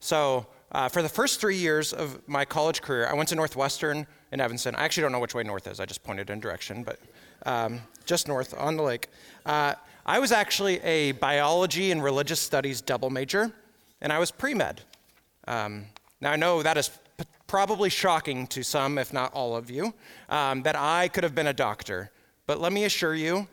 So, 0.01 0.49
uh, 0.73 0.89
for 0.89 1.01
the 1.01 1.09
first 1.09 1.41
three 1.41 1.57
years 1.57 1.93
of 1.93 2.27
my 2.27 2.45
college 2.45 2.83
career, 2.83 3.07
I 3.07 3.15
went 3.15 3.29
to 3.29 3.37
Northwestern 3.37 4.09
in 4.33 4.41
Evanston. 4.41 4.75
I 4.75 4.85
actually 4.85 5.03
don't 5.03 5.13
know 5.13 5.21
which 5.21 5.35
way 5.35 5.45
north 5.45 5.69
is, 5.69 5.79
I 5.79 5.87
just 5.87 6.03
pointed 6.03 6.31
in 6.31 6.41
direction, 6.41 6.83
but 6.83 6.99
um, 7.47 7.81
just 8.07 8.27
north 8.27 8.55
on 8.59 8.77
the 8.77 8.83
lake. 8.83 9.07
Uh, 9.47 9.75
I 10.11 10.19
was 10.19 10.33
actually 10.33 10.81
a 10.81 11.13
biology 11.13 11.93
and 11.93 12.03
religious 12.03 12.41
studies 12.41 12.81
double 12.81 13.11
major, 13.11 13.53
and 14.01 14.13
I 14.13 14.19
was 14.19 14.33
pre 14.33 14.55
med. 14.55 14.81
Um, 15.47 15.85
now, 16.21 16.33
I 16.33 16.37
know 16.37 16.65
that 16.65 16.77
is 16.77 16.91
p- 17.17 17.25
probably 17.47 17.91
shocking 17.91 18.49
to 18.49 18.65
some, 18.65 18.99
if 18.99 19.13
not 19.13 19.33
all 19.35 19.55
of 19.55 19.71
you, 19.71 19.95
um, 20.29 20.65
that 20.65 20.75
I 20.75 21.07
could 21.07 21.23
have 21.23 21.37
been 21.37 21.47
a 21.47 21.53
doctor. 21.53 22.11
But 22.49 22.61
let 22.61 22.73
me 22.73 22.87
assure 22.87 23.15
you, 23.15 23.47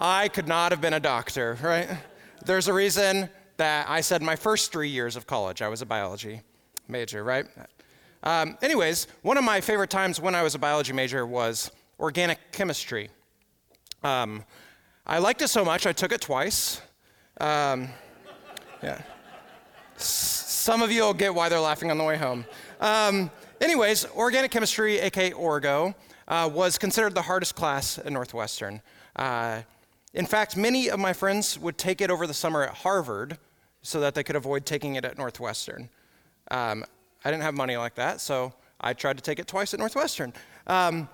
I 0.00 0.28
could 0.28 0.48
not 0.48 0.72
have 0.72 0.80
been 0.80 0.94
a 0.94 0.98
doctor, 0.98 1.58
right? 1.60 1.90
There's 2.46 2.68
a 2.68 2.72
reason 2.72 3.28
that 3.58 3.86
I 3.86 4.00
said 4.00 4.22
my 4.22 4.36
first 4.36 4.72
three 4.72 4.88
years 4.88 5.14
of 5.14 5.26
college, 5.26 5.60
I 5.60 5.68
was 5.68 5.82
a 5.82 5.86
biology 5.86 6.40
major, 6.88 7.22
right? 7.22 7.44
Um, 8.22 8.56
anyways, 8.62 9.08
one 9.20 9.36
of 9.36 9.44
my 9.44 9.60
favorite 9.60 9.90
times 9.90 10.18
when 10.18 10.34
I 10.34 10.42
was 10.42 10.54
a 10.54 10.58
biology 10.58 10.94
major 10.94 11.26
was 11.26 11.70
organic 12.00 12.38
chemistry. 12.50 13.10
Um, 14.02 14.42
I 15.06 15.18
liked 15.18 15.42
it 15.42 15.48
so 15.48 15.64
much, 15.64 15.86
I 15.86 15.92
took 15.92 16.12
it 16.12 16.22
twice. 16.22 16.80
Um, 17.40 17.88
yeah. 18.82 19.02
Some 19.96 20.80
of 20.82 20.90
you 20.90 21.02
will 21.02 21.14
get 21.14 21.34
why 21.34 21.50
they're 21.50 21.60
laughing 21.60 21.90
on 21.90 21.98
the 21.98 22.04
way 22.04 22.16
home. 22.16 22.46
Um, 22.80 23.30
anyways, 23.60 24.06
organic 24.16 24.50
chemistry, 24.50 24.98
aka 25.00 25.32
Orgo, 25.32 25.94
uh, 26.26 26.50
was 26.52 26.78
considered 26.78 27.14
the 27.14 27.22
hardest 27.22 27.54
class 27.54 27.98
at 27.98 28.10
Northwestern. 28.10 28.80
Uh, 29.14 29.60
in 30.14 30.24
fact, 30.24 30.56
many 30.56 30.88
of 30.88 30.98
my 30.98 31.12
friends 31.12 31.58
would 31.58 31.76
take 31.76 32.00
it 32.00 32.10
over 32.10 32.26
the 32.26 32.34
summer 32.34 32.62
at 32.62 32.74
Harvard 32.74 33.36
so 33.82 34.00
that 34.00 34.14
they 34.14 34.22
could 34.22 34.36
avoid 34.36 34.64
taking 34.64 34.94
it 34.94 35.04
at 35.04 35.18
Northwestern. 35.18 35.90
Um, 36.50 36.84
I 37.24 37.30
didn't 37.30 37.42
have 37.42 37.54
money 37.54 37.76
like 37.76 37.94
that, 37.96 38.20
so 38.20 38.54
I 38.80 38.94
tried 38.94 39.18
to 39.18 39.22
take 39.22 39.38
it 39.38 39.46
twice 39.46 39.74
at 39.74 39.80
Northwestern. 39.80 40.32
Um, 40.66 41.08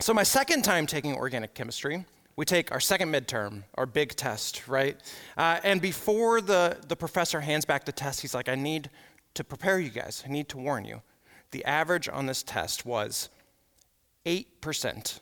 so, 0.00 0.12
my 0.12 0.22
second 0.22 0.62
time 0.62 0.86
taking 0.86 1.14
organic 1.14 1.54
chemistry, 1.54 2.04
we 2.36 2.44
take 2.44 2.72
our 2.72 2.80
second 2.80 3.12
midterm, 3.12 3.62
our 3.74 3.86
big 3.86 4.16
test, 4.16 4.66
right? 4.66 4.96
Uh, 5.36 5.60
and 5.62 5.80
before 5.80 6.40
the, 6.40 6.78
the 6.88 6.96
professor 6.96 7.40
hands 7.40 7.64
back 7.64 7.84
the 7.84 7.92
test, 7.92 8.20
he's 8.20 8.34
like, 8.34 8.48
I 8.48 8.54
need 8.54 8.90
to 9.34 9.44
prepare 9.44 9.78
you 9.78 9.90
guys, 9.90 10.22
I 10.26 10.30
need 10.30 10.48
to 10.50 10.58
warn 10.58 10.84
you. 10.84 11.02
The 11.50 11.64
average 11.64 12.08
on 12.08 12.26
this 12.26 12.42
test 12.42 12.84
was 12.84 13.28
8%. 14.26 15.20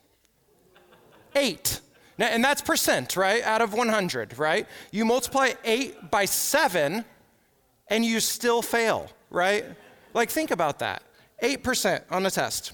Eight. 1.35 1.81
Now, 2.19 2.27
and 2.27 2.45
that's 2.45 2.63
percent, 2.63 3.17
right? 3.17 3.43
Out 3.43 3.63
of 3.63 3.73
100, 3.73 4.39
right? 4.39 4.67
You 4.91 5.05
multiply 5.05 5.53
eight 5.65 6.11
by 6.11 6.27
seven 6.27 7.05
and 7.89 8.05
you 8.05 8.21
still 8.21 8.63
fail, 8.63 9.11
right? 9.31 9.65
Like, 10.15 10.31
think 10.31 10.51
about 10.51 10.79
that 10.79 11.03
8% 11.43 12.03
on 12.11 12.23
the 12.23 12.31
test. 12.31 12.73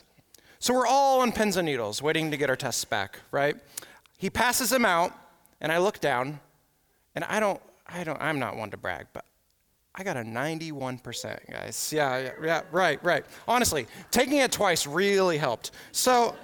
So 0.61 0.75
we're 0.75 0.87
all 0.87 1.21
on 1.21 1.31
pins 1.33 1.57
and 1.57 1.67
needles 1.67 2.03
waiting 2.03 2.31
to 2.33 2.37
get 2.37 2.51
our 2.51 2.57
tests 2.57 2.85
back, 2.85 3.21
right? 3.31 3.57
He 4.19 4.29
passes 4.29 4.71
them 4.71 4.85
out, 4.85 5.13
and 5.61 5.73
I 5.73 5.79
look 5.79 6.01
down, 6.01 6.41
and 7.15 7.25
I 7.25 7.41
don't, 7.41 7.61
I 7.87 8.05
don't, 8.05 8.21
I'm 8.21 8.39
not 8.39 8.57
one 8.57 8.71
to 8.71 8.77
brag, 8.77 9.07
but 9.13 9.25
I 9.95 10.05
got 10.05 10.17
a 10.17 10.21
91%, 10.21 11.51
guys. 11.51 11.93
Yeah, 11.93 12.19
yeah, 12.19 12.31
yeah, 12.43 12.63
right, 12.71 13.03
right. 13.03 13.25
Honestly, 13.47 13.87
taking 14.11 14.39
it 14.39 14.53
twice 14.53 14.87
really 14.87 15.39
helped. 15.39 15.71
So 15.93 16.37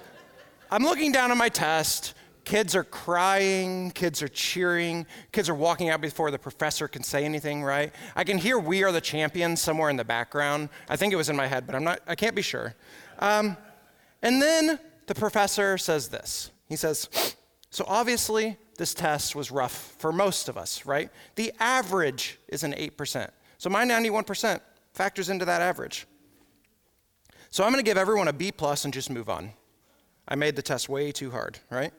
I'm 0.71 0.83
looking 0.83 1.11
down 1.11 1.31
at 1.31 1.37
my 1.37 1.49
test. 1.49 2.15
Kids 2.43 2.75
are 2.75 2.83
crying, 2.83 3.91
kids 3.91 4.21
are 4.21 4.27
cheering, 4.27 5.05
kids 5.31 5.49
are 5.49 5.55
walking 5.55 5.89
out 5.89 5.99
before 5.99 6.29
the 6.31 6.37
professor 6.37 6.87
can 6.87 7.01
say 7.01 7.25
anything, 7.25 7.63
right? 7.63 7.91
I 8.15 8.23
can 8.23 8.37
hear 8.37 8.59
We 8.59 8.83
Are 8.83 8.91
the 8.91 9.01
Champions 9.01 9.61
somewhere 9.61 9.89
in 9.89 9.95
the 9.95 10.05
background. 10.05 10.69
I 10.87 10.95
think 10.95 11.11
it 11.11 11.15
was 11.15 11.29
in 11.29 11.35
my 11.35 11.47
head, 11.47 11.65
but 11.65 11.75
I'm 11.75 11.83
not, 11.83 12.01
I 12.07 12.13
can't 12.13 12.35
be 12.35 12.43
sure. 12.43 12.75
Um, 13.19 13.57
and 14.21 14.41
then 14.41 14.79
the 15.07 15.15
professor 15.15 15.77
says 15.77 16.09
this. 16.09 16.51
He 16.67 16.75
says, 16.75 17.34
So 17.75 17.83
obviously, 17.89 18.55
this 18.77 18.93
test 18.93 19.35
was 19.35 19.51
rough 19.51 19.93
for 19.97 20.13
most 20.13 20.47
of 20.47 20.57
us, 20.57 20.85
right? 20.85 21.09
The 21.35 21.51
average 21.59 22.39
is 22.47 22.63
an 22.63 22.71
8%. 22.71 23.29
So 23.57 23.69
my 23.69 23.83
91% 23.83 24.61
factors 24.93 25.27
into 25.27 25.43
that 25.43 25.61
average. 25.61 26.07
So 27.49 27.65
I'm 27.65 27.73
going 27.73 27.83
to 27.83 27.89
give 27.89 27.97
everyone 27.97 28.29
a 28.29 28.33
B 28.33 28.53
plus 28.53 28.85
and 28.85 28.93
just 28.93 29.09
move 29.09 29.29
on. 29.29 29.51
I 30.25 30.35
made 30.35 30.55
the 30.55 30.61
test 30.61 30.87
way 30.87 31.11
too 31.11 31.31
hard, 31.31 31.59
right? 31.69 31.91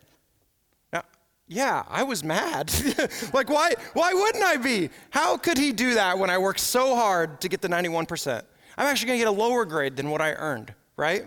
Now, 0.94 1.02
yeah, 1.46 1.82
I 1.90 2.04
was 2.04 2.24
mad. 2.24 2.72
like, 3.34 3.50
why, 3.50 3.74
why 3.92 4.14
wouldn't 4.14 4.44
I 4.44 4.56
be? 4.56 4.88
How 5.10 5.36
could 5.36 5.58
he 5.58 5.72
do 5.72 5.92
that 5.92 6.18
when 6.18 6.30
I 6.30 6.38
worked 6.38 6.60
so 6.60 6.96
hard 6.96 7.42
to 7.42 7.50
get 7.50 7.60
the 7.60 7.68
91%? 7.68 8.42
I'm 8.78 8.86
actually 8.86 9.08
going 9.08 9.18
to 9.18 9.26
get 9.26 9.28
a 9.28 9.42
lower 9.42 9.66
grade 9.66 9.94
than 9.94 10.08
what 10.08 10.22
I 10.22 10.32
earned, 10.32 10.72
right? 10.96 11.26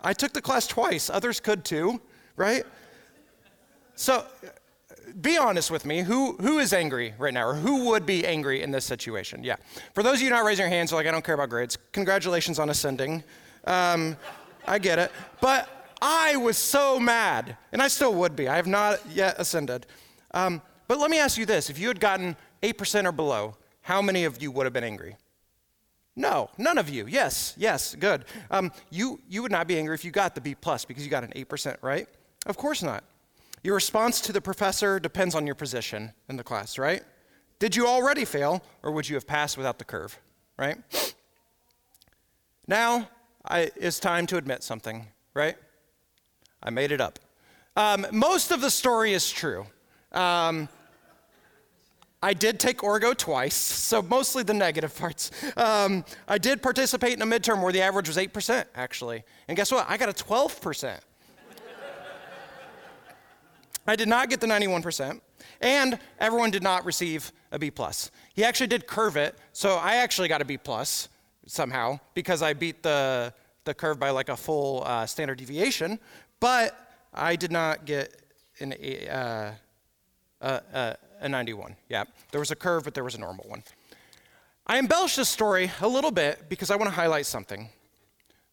I 0.00 0.12
took 0.12 0.34
the 0.34 0.40
class 0.40 0.68
twice. 0.68 1.10
Others 1.10 1.40
could 1.40 1.64
too, 1.64 2.00
right? 2.36 2.64
So 4.00 4.24
be 5.20 5.36
honest 5.36 5.70
with 5.70 5.84
me. 5.84 6.00
Who, 6.00 6.38
who 6.38 6.58
is 6.58 6.72
angry 6.72 7.12
right 7.18 7.34
now, 7.34 7.46
or 7.46 7.54
who 7.54 7.90
would 7.90 8.06
be 8.06 8.26
angry 8.26 8.62
in 8.62 8.70
this 8.70 8.86
situation? 8.86 9.44
Yeah. 9.44 9.56
For 9.92 10.02
those 10.02 10.14
of 10.14 10.22
you 10.22 10.30
not 10.30 10.42
raising 10.42 10.62
your 10.62 10.70
hands, 10.70 10.90
are 10.90 10.96
like, 10.96 11.06
I 11.06 11.10
don't 11.10 11.22
care 11.22 11.34
about 11.34 11.50
grades, 11.50 11.76
congratulations 11.92 12.58
on 12.58 12.70
ascending. 12.70 13.22
Um, 13.66 14.16
I 14.66 14.78
get 14.78 14.98
it. 14.98 15.12
But 15.42 15.68
I 16.00 16.36
was 16.36 16.56
so 16.56 16.98
mad, 16.98 17.58
and 17.72 17.82
I 17.82 17.88
still 17.88 18.14
would 18.14 18.34
be. 18.34 18.48
I 18.48 18.56
have 18.56 18.66
not 18.66 19.00
yet 19.10 19.34
ascended. 19.36 19.86
Um, 20.32 20.62
but 20.88 20.98
let 20.98 21.10
me 21.10 21.18
ask 21.18 21.36
you 21.36 21.44
this 21.44 21.68
if 21.68 21.78
you 21.78 21.88
had 21.88 22.00
gotten 22.00 22.36
8% 22.62 23.04
or 23.04 23.12
below, 23.12 23.58
how 23.82 24.00
many 24.00 24.24
of 24.24 24.40
you 24.42 24.50
would 24.50 24.64
have 24.64 24.72
been 24.72 24.82
angry? 24.82 25.18
No, 26.16 26.48
none 26.56 26.78
of 26.78 26.88
you. 26.88 27.06
Yes, 27.06 27.52
yes, 27.58 27.94
good. 27.96 28.24
Um, 28.50 28.72
you, 28.88 29.20
you 29.28 29.42
would 29.42 29.52
not 29.52 29.66
be 29.66 29.76
angry 29.76 29.94
if 29.94 30.06
you 30.06 30.10
got 30.10 30.34
the 30.34 30.40
B 30.40 30.54
plus 30.54 30.86
because 30.86 31.04
you 31.04 31.10
got 31.10 31.22
an 31.22 31.32
8%, 31.36 31.76
right? 31.82 32.08
Of 32.46 32.56
course 32.56 32.82
not. 32.82 33.04
Your 33.62 33.74
response 33.74 34.20
to 34.22 34.32
the 34.32 34.40
professor 34.40 34.98
depends 34.98 35.34
on 35.34 35.46
your 35.46 35.54
position 35.54 36.12
in 36.28 36.36
the 36.36 36.44
class, 36.44 36.78
right? 36.78 37.02
Did 37.58 37.76
you 37.76 37.86
already 37.86 38.24
fail, 38.24 38.62
or 38.82 38.90
would 38.92 39.08
you 39.08 39.16
have 39.16 39.26
passed 39.26 39.56
without 39.58 39.78
the 39.78 39.84
curve, 39.84 40.18
right? 40.58 40.78
Now, 42.66 43.08
I, 43.44 43.70
it's 43.76 44.00
time 44.00 44.26
to 44.28 44.38
admit 44.38 44.62
something, 44.62 45.06
right? 45.34 45.56
I 46.62 46.70
made 46.70 46.90
it 46.90 47.00
up. 47.00 47.18
Um, 47.76 48.06
most 48.12 48.50
of 48.50 48.60
the 48.62 48.70
story 48.70 49.12
is 49.12 49.30
true. 49.30 49.66
Um, 50.12 50.68
I 52.22 52.34
did 52.34 52.60
take 52.60 52.78
Orgo 52.78 53.16
twice, 53.16 53.54
so 53.54 54.02
mostly 54.02 54.42
the 54.42 54.54
negative 54.54 54.96
parts. 54.98 55.30
Um, 55.56 56.04
I 56.28 56.38
did 56.38 56.62
participate 56.62 57.14
in 57.14 57.22
a 57.22 57.26
midterm 57.26 57.62
where 57.62 57.72
the 57.72 57.80
average 57.80 58.08
was 58.08 58.16
8%, 58.16 58.64
actually. 58.74 59.22
And 59.48 59.56
guess 59.56 59.72
what? 59.72 59.86
I 59.88 59.96
got 59.96 60.08
a 60.08 60.12
12%. 60.12 61.00
I 63.86 63.96
did 63.96 64.08
not 64.08 64.30
get 64.30 64.40
the 64.40 64.46
91%, 64.46 65.20
and 65.60 65.98
everyone 66.18 66.50
did 66.50 66.62
not 66.62 66.84
receive 66.84 67.32
a 67.50 67.58
B 67.58 67.70
plus. 67.70 68.10
He 68.34 68.44
actually 68.44 68.68
did 68.68 68.86
curve 68.86 69.16
it, 69.16 69.36
so 69.52 69.76
I 69.76 69.96
actually 69.96 70.28
got 70.28 70.42
a 70.42 70.44
B 70.44 70.56
plus 70.56 71.08
somehow 71.46 71.98
because 72.14 72.42
I 72.42 72.52
beat 72.52 72.82
the 72.82 73.32
the 73.64 73.74
curve 73.74 73.98
by 73.98 74.10
like 74.10 74.28
a 74.28 74.36
full 74.36 74.82
uh, 74.84 75.04
standard 75.06 75.38
deviation, 75.38 75.98
but 76.40 76.92
I 77.12 77.36
did 77.36 77.52
not 77.52 77.84
get 77.84 78.16
an 78.60 78.72
uh, 78.72 79.52
a, 80.40 80.96
a 81.20 81.28
91. 81.28 81.76
Yeah, 81.88 82.04
there 82.30 82.40
was 82.40 82.50
a 82.50 82.56
curve, 82.56 82.84
but 82.84 82.94
there 82.94 83.04
was 83.04 83.14
a 83.14 83.20
normal 83.20 83.46
one. 83.48 83.62
I 84.66 84.78
embellish 84.78 85.16
this 85.16 85.28
story 85.28 85.70
a 85.80 85.88
little 85.88 86.10
bit 86.10 86.48
because 86.48 86.70
I 86.70 86.76
want 86.76 86.88
to 86.88 86.94
highlight 86.94 87.26
something. 87.26 87.68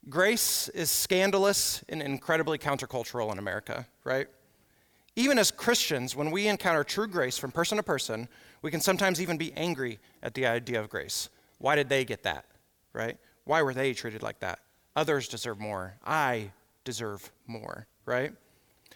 Grace 0.10 0.70
is 0.70 0.90
scandalous 0.90 1.84
and 1.90 2.02
incredibly 2.02 2.58
countercultural 2.58 3.32
in 3.32 3.40
America, 3.40 3.86
right? 4.04 4.28
Even 5.18 5.40
as 5.40 5.50
Christians, 5.50 6.16
when 6.16 6.30
we 6.30 6.48
encounter 6.48 6.84
true 6.84 7.08
grace 7.08 7.40
from 7.40 7.52
person 7.52 7.78
to 7.78 7.84
person, 7.84 8.30
we 8.62 8.70
can 8.70 8.80
sometimes 8.80 9.20
even 9.20 9.36
be 9.36 9.52
angry 9.54 9.98
at 10.22 10.36
the 10.36 10.46
idea 10.46 10.80
of 10.80 10.90
grace. 10.90 11.30
Why 11.58 11.76
did 11.76 11.90
they 11.90 12.06
get 12.06 12.22
that, 12.22 12.46
right? 12.94 13.18
Why 13.44 13.64
were 13.64 13.74
they 13.74 13.94
treated 13.94 14.22
like 14.22 14.40
that? 14.42 14.60
Others 14.96 15.28
deserve 15.28 15.60
more. 15.60 15.96
I 16.06 16.52
deserve 16.84 17.32
more, 17.48 17.88
right? 18.06 18.32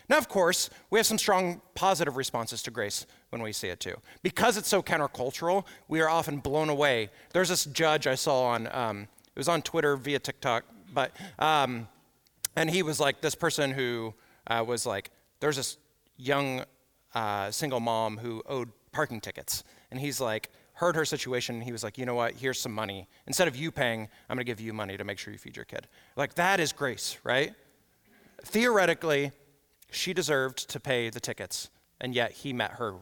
Now, 0.09 0.19
of 0.19 0.29
course, 0.29 0.69
we 0.91 0.99
have 0.99 1.07
some 1.07 1.17
strong 1.17 1.59
positive 1.73 2.15
responses 2.17 2.61
to 2.63 2.71
grace 2.71 3.07
when 3.31 3.41
we 3.41 3.51
see 3.51 3.69
it 3.69 3.79
too. 3.79 3.95
Because 4.21 4.57
it's 4.57 4.67
so 4.67 4.83
countercultural, 4.83 5.65
we 5.87 6.01
are 6.01 6.09
often 6.09 6.37
blown 6.37 6.69
away. 6.69 7.09
There's 7.33 7.49
this 7.49 7.65
judge 7.65 8.05
I 8.05 8.13
saw 8.13 8.43
on, 8.43 8.69
um, 8.71 9.07
it 9.35 9.39
was 9.39 9.47
on 9.47 9.63
Twitter 9.63 9.95
via 9.95 10.19
TikTok, 10.19 10.65
but, 10.93 11.13
um, 11.39 11.87
and 12.55 12.69
he 12.69 12.83
was 12.83 12.99
like 12.99 13.21
this 13.21 13.33
person 13.33 13.71
who 13.71 14.13
uh, 14.45 14.63
was 14.67 14.85
like, 14.85 15.09
there's 15.39 15.55
this 15.55 15.77
young 16.21 16.63
uh, 17.13 17.51
single 17.51 17.79
mom 17.79 18.17
who 18.17 18.41
owed 18.45 18.69
parking 18.91 19.19
tickets. 19.19 19.63
And 19.89 19.99
he's 19.99 20.21
like, 20.21 20.49
heard 20.73 20.95
her 20.95 21.05
situation. 21.05 21.61
He 21.61 21.71
was 21.71 21.83
like, 21.83 21.97
you 21.97 22.05
know 22.05 22.15
what? 22.15 22.33
Here's 22.33 22.59
some 22.59 22.73
money. 22.73 23.07
Instead 23.27 23.47
of 23.47 23.55
you 23.55 23.71
paying, 23.71 24.07
I'm 24.29 24.35
going 24.35 24.45
to 24.45 24.49
give 24.49 24.61
you 24.61 24.73
money 24.73 24.97
to 24.97 25.03
make 25.03 25.17
sure 25.17 25.33
you 25.33 25.39
feed 25.39 25.55
your 25.55 25.65
kid. 25.65 25.87
Like, 26.15 26.35
that 26.35 26.59
is 26.59 26.71
grace, 26.71 27.17
right? 27.23 27.53
Theoretically, 28.43 29.31
she 29.91 30.13
deserved 30.13 30.69
to 30.69 30.79
pay 30.79 31.09
the 31.09 31.19
tickets, 31.19 31.69
and 31.99 32.15
yet 32.15 32.31
he 32.31 32.53
met 32.53 32.71
her 32.73 32.95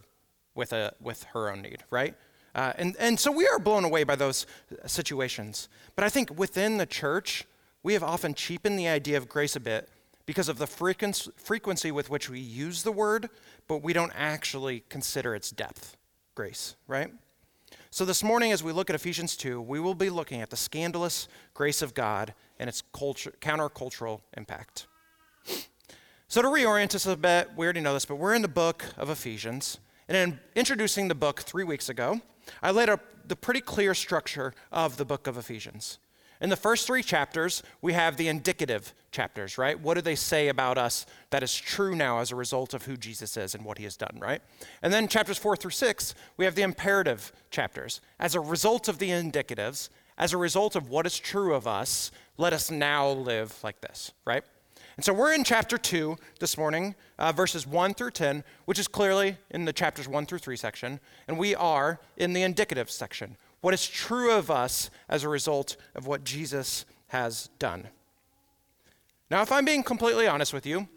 with, 0.56 0.74
a, 0.74 0.94
with 1.00 1.24
her 1.34 1.52
own 1.52 1.62
need, 1.62 1.84
right? 1.90 2.16
Uh, 2.56 2.74
and, 2.78 2.96
and 3.00 3.20
so 3.20 3.32
we 3.32 3.48
are 3.48 3.60
blown 3.60 3.86
away 3.86 4.04
by 4.04 4.16
those 4.16 4.46
situations. 4.86 5.70
But 5.96 6.04
I 6.04 6.10
think 6.10 6.38
within 6.38 6.78
the 6.78 6.86
church, 6.86 7.46
we 7.84 7.94
have 7.94 8.04
often 8.04 8.34
cheapened 8.34 8.78
the 8.78 8.88
idea 8.88 9.18
of 9.18 9.30
grace 9.30 9.56
a 9.56 9.60
bit 9.60 9.88
because 10.30 10.48
of 10.48 10.60
the 10.60 10.68
frequency 10.68 11.92
with 11.92 12.12
which 12.12 12.30
we 12.30 12.40
use 12.40 12.84
the 12.84 12.92
word, 12.92 13.32
but 13.68 13.82
we 13.82 13.94
don't 13.94 14.12
actually 14.14 14.84
consider 14.88 15.34
its 15.34 15.50
depth, 15.50 15.98
grace, 16.36 16.76
right? 16.88 17.12
So 17.90 18.06
this 18.06 18.22
morning, 18.22 18.52
as 18.52 18.64
we 18.64 18.72
look 18.72 18.92
at 18.92 18.96
Ephesians 18.96 19.36
2, 19.36 19.60
we 19.60 19.80
will 19.80 19.96
be 19.96 20.12
looking 20.12 20.40
at 20.40 20.52
the 20.52 20.56
scandalous 20.56 21.28
grace 21.56 21.82
of 21.82 21.96
God 21.96 22.36
and 22.60 22.68
its 22.68 22.84
culture, 22.94 23.34
countercultural 23.42 24.22
impact. 24.38 24.86
So, 26.28 26.44
to 26.44 26.48
reorient 26.48 26.94
us 26.94 27.08
a 27.08 27.18
bit, 27.18 27.50
we 27.58 27.66
already 27.66 27.82
know 27.82 27.96
this, 27.96 28.06
but 28.06 28.18
we're 28.18 28.36
in 28.36 28.44
the 28.44 28.48
book 28.48 28.86
of 28.98 29.10
Ephesians. 29.10 29.80
And 30.08 30.16
in 30.16 30.40
introducing 30.56 31.08
the 31.08 31.16
book 31.16 31.40
three 31.40 31.64
weeks 31.64 31.90
ago, 31.90 32.22
I 32.62 32.70
laid 32.70 32.88
out 32.88 33.02
the 33.28 33.36
pretty 33.36 33.62
clear 33.62 33.96
structure 33.96 34.54
of 34.72 34.98
the 34.98 35.06
book 35.06 35.26
of 35.26 35.40
Ephesians. 35.40 35.98
In 36.42 36.50
the 36.50 36.56
first 36.56 36.88
three 36.88 37.04
chapters, 37.04 37.64
we 37.82 37.92
have 37.94 38.16
the 38.16 38.30
indicative 38.30 38.94
chapters, 39.12 39.58
right? 39.58 39.78
What 39.78 39.96
do 39.96 40.02
they 40.02 40.16
say 40.16 40.48
about 40.48 40.78
us 40.78 41.06
that 41.32 41.44
is 41.44 41.54
true 41.54 41.96
now 41.96 42.20
as 42.20 42.32
a 42.32 42.36
result 42.36 42.74
of 42.74 42.86
who 42.86 42.96
Jesus 42.96 43.36
is 43.36 43.56
and 43.56 43.66
what 43.66 43.78
he 43.78 43.84
has 43.84 43.98
done, 43.98 44.18
right? 44.22 44.42
And 44.82 44.94
then 44.94 45.10
chapters 45.10 45.38
four 45.38 45.58
through 45.58 45.72
six, 45.72 46.16
we 46.38 46.46
have 46.46 46.56
the 46.56 46.62
imperative 46.62 47.34
chapters. 47.52 48.00
As 48.20 48.36
a 48.36 48.40
result 48.40 48.88
of 48.88 49.00
the 49.00 49.10
indicatives, 49.10 49.90
as 50.18 50.32
a 50.32 50.38
result 50.38 50.76
of 50.76 50.90
what 50.90 51.06
is 51.06 51.20
true 51.20 51.54
of 51.54 51.68
us, 51.68 52.12
let 52.38 52.54
us 52.54 52.72
now 52.72 53.10
live 53.10 53.58
like 53.62 53.82
this, 53.82 54.14
right? 54.26 54.44
And 54.96 55.06
so 55.06 55.14
we're 55.14 55.34
in 55.34 55.46
chapter 55.46 55.78
2 55.78 56.18
this 56.40 56.58
morning, 56.58 56.94
uh, 57.18 57.32
verses 57.32 57.66
1 57.66 57.94
through 57.94 58.12
10, 58.12 58.44
which 58.66 58.80
is 58.80 58.88
clearly 58.88 59.38
in 59.50 59.64
the 59.64 59.72
chapters 59.72 60.08
1 60.10 60.26
through 60.26 60.40
3 60.40 60.58
section. 60.58 61.00
And 61.28 61.38
we 61.38 61.56
are 61.56 62.00
in 62.18 62.34
the 62.34 62.44
indicative 62.44 62.92
section. 62.92 63.38
What 63.62 63.74
is 63.74 63.88
true 63.88 64.32
of 64.32 64.50
us 64.50 64.90
as 65.08 65.24
a 65.24 65.30
result 65.30 65.76
of 65.96 66.08
what 66.08 66.24
Jesus 66.24 66.86
has 67.10 67.50
done. 67.60 67.88
Now, 69.30 69.42
if 69.42 69.52
I'm 69.52 69.66
being 69.66 69.84
completely 69.84 70.28
honest 70.28 70.54
with 70.54 70.66
you, 70.66 70.88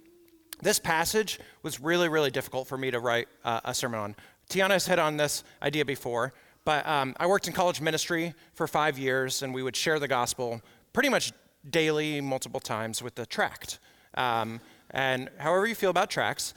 this 0.62 0.78
passage 0.78 1.40
was 1.62 1.80
really, 1.80 2.08
really 2.08 2.30
difficult 2.30 2.68
for 2.68 2.78
me 2.78 2.90
to 2.90 3.00
write 3.00 3.28
uh, 3.44 3.60
a 3.64 3.74
sermon 3.74 4.00
on. 4.00 4.16
Tiana 4.48 4.70
has 4.70 4.86
hit 4.86 4.98
on 4.98 5.16
this 5.16 5.42
idea 5.62 5.84
before, 5.84 6.32
but 6.64 6.86
um, 6.86 7.14
I 7.18 7.26
worked 7.26 7.48
in 7.48 7.52
college 7.52 7.80
ministry 7.80 8.34
for 8.54 8.66
five 8.66 8.98
years, 8.98 9.42
and 9.42 9.52
we 9.52 9.62
would 9.62 9.74
share 9.74 9.98
the 9.98 10.08
gospel 10.08 10.62
pretty 10.92 11.08
much 11.08 11.32
daily, 11.68 12.20
multiple 12.20 12.60
times 12.60 13.02
with 13.02 13.14
the 13.14 13.26
tract. 13.26 13.80
Um, 14.14 14.60
and 14.90 15.30
however 15.38 15.66
you 15.66 15.74
feel 15.74 15.90
about 15.90 16.10
tracts, 16.10 16.54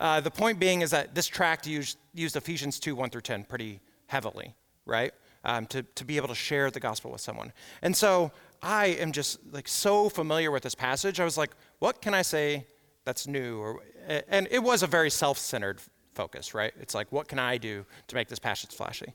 uh, 0.00 0.20
the 0.20 0.30
point 0.30 0.58
being 0.58 0.82
is 0.82 0.90
that 0.90 1.14
this 1.14 1.26
tract 1.26 1.66
used, 1.66 1.96
used 2.12 2.36
Ephesians 2.36 2.78
2 2.80 2.94
1 2.94 3.10
through 3.10 3.20
10 3.22 3.44
pretty 3.44 3.80
heavily, 4.08 4.54
right? 4.84 5.14
Um, 5.44 5.66
to, 5.66 5.84
to 5.84 6.04
be 6.04 6.16
able 6.16 6.26
to 6.26 6.34
share 6.34 6.72
the 6.72 6.80
gospel 6.80 7.12
with 7.12 7.20
someone. 7.20 7.52
And 7.80 7.96
so 7.96 8.32
I 8.62 8.86
am 8.86 9.12
just 9.12 9.38
like 9.52 9.68
so 9.68 10.08
familiar 10.08 10.50
with 10.50 10.64
this 10.64 10.74
passage. 10.74 11.20
I 11.20 11.24
was 11.24 11.38
like, 11.38 11.50
what 11.78 12.02
can 12.02 12.14
I 12.14 12.22
say 12.22 12.66
that's 13.04 13.28
new? 13.28 13.60
Or, 13.60 13.80
and 14.28 14.48
it 14.50 14.60
was 14.60 14.82
a 14.82 14.88
very 14.88 15.10
self 15.10 15.38
centered 15.38 15.80
focus, 16.14 16.54
right? 16.54 16.72
It's 16.80 16.94
like, 16.94 17.12
what 17.12 17.28
can 17.28 17.38
I 17.38 17.58
do 17.58 17.84
to 18.08 18.14
make 18.14 18.28
this 18.28 18.40
passage 18.40 18.70
flashy? 18.70 19.12